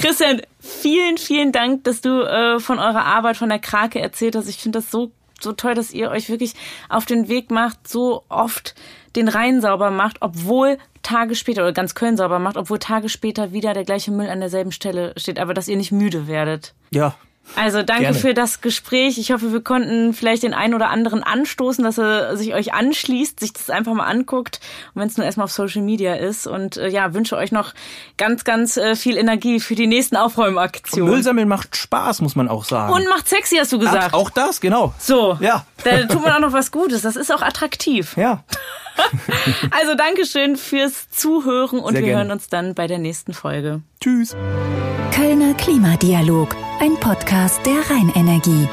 Christian, 0.00 0.42
vielen, 0.62 1.18
vielen 1.18 1.52
Dank, 1.52 1.84
dass 1.84 2.00
du 2.00 2.22
äh, 2.22 2.60
von 2.60 2.78
eurer 2.78 3.04
Arbeit, 3.04 3.36
von 3.36 3.48
der 3.48 3.58
Krake 3.58 4.00
erzählt 4.00 4.36
hast. 4.36 4.48
Ich 4.48 4.58
finde 4.58 4.78
das 4.78 4.90
so, 4.90 5.10
so 5.40 5.52
toll, 5.52 5.74
dass 5.74 5.92
ihr 5.92 6.10
euch 6.10 6.28
wirklich 6.28 6.54
auf 6.88 7.04
den 7.04 7.28
Weg 7.28 7.50
macht, 7.50 7.88
so 7.88 8.24
oft 8.28 8.74
den 9.16 9.28
Rhein 9.28 9.60
sauber 9.60 9.90
macht, 9.90 10.18
obwohl 10.20 10.78
Tage 11.02 11.34
später 11.34 11.62
oder 11.62 11.72
ganz 11.72 11.94
Köln 11.94 12.16
sauber 12.16 12.38
macht, 12.38 12.56
obwohl 12.56 12.78
Tage 12.78 13.08
später 13.08 13.52
wieder 13.52 13.74
der 13.74 13.84
gleiche 13.84 14.12
Müll 14.12 14.30
an 14.30 14.40
derselben 14.40 14.72
Stelle 14.72 15.12
steht, 15.16 15.38
aber 15.38 15.52
dass 15.52 15.68
ihr 15.68 15.76
nicht 15.76 15.92
müde 15.92 16.28
werdet. 16.28 16.74
Ja, 16.90 17.16
also 17.54 17.82
danke 17.82 18.04
Gerne. 18.04 18.18
für 18.18 18.34
das 18.34 18.60
Gespräch. 18.60 19.18
Ich 19.18 19.30
hoffe, 19.30 19.52
wir 19.52 19.62
konnten 19.62 20.14
vielleicht 20.14 20.42
den 20.42 20.54
einen 20.54 20.74
oder 20.74 20.88
anderen 20.88 21.22
anstoßen, 21.22 21.84
dass 21.84 21.98
er 21.98 22.36
sich 22.36 22.54
euch 22.54 22.72
anschließt, 22.72 23.40
sich 23.40 23.52
das 23.52 23.68
einfach 23.68 23.92
mal 23.92 24.06
anguckt, 24.06 24.60
wenn 24.94 25.06
es 25.06 25.16
nur 25.16 25.26
erstmal 25.26 25.44
auf 25.44 25.52
Social 25.52 25.82
Media 25.82 26.14
ist. 26.14 26.46
Und 26.46 26.78
äh, 26.78 26.88
ja, 26.88 27.12
wünsche 27.14 27.36
euch 27.36 27.52
noch 27.52 27.74
ganz, 28.16 28.44
ganz 28.44 28.76
äh, 28.76 28.96
viel 28.96 29.18
Energie 29.18 29.60
für 29.60 29.74
die 29.74 29.86
nächsten 29.86 30.16
Aufräumaktionen. 30.16 31.10
Müll 31.10 31.22
sammeln 31.22 31.48
macht 31.48 31.76
Spaß, 31.76 32.22
muss 32.22 32.36
man 32.36 32.48
auch 32.48 32.64
sagen. 32.64 32.92
Und 32.92 33.06
macht 33.08 33.28
sexy, 33.28 33.56
hast 33.56 33.72
du 33.72 33.78
gesagt. 33.78 34.10
Ach, 34.12 34.14
auch 34.14 34.30
das, 34.30 34.60
genau. 34.60 34.94
So. 34.98 35.36
Ja. 35.40 35.66
Da 35.84 36.04
tut 36.04 36.22
man 36.22 36.32
auch 36.32 36.40
noch 36.48 36.52
was 36.52 36.70
Gutes. 36.70 37.02
Das 37.02 37.16
ist 37.16 37.32
auch 37.32 37.42
attraktiv. 37.42 38.16
Ja. 38.16 38.44
also 39.70 39.94
Dankeschön 39.94 40.56
fürs 40.56 41.08
Zuhören 41.10 41.78
und 41.78 41.92
Sehr 41.92 42.02
wir 42.02 42.08
gerne. 42.08 42.24
hören 42.24 42.32
uns 42.32 42.48
dann 42.48 42.74
bei 42.74 42.86
der 42.86 42.98
nächsten 42.98 43.32
Folge. 43.34 43.82
Tschüss. 44.00 44.36
Kölner 45.14 45.54
Klimadialog, 45.54 46.56
ein 46.80 46.94
Podcast 47.00 47.60
der 47.66 47.80
Rheinenergie. 47.90 48.68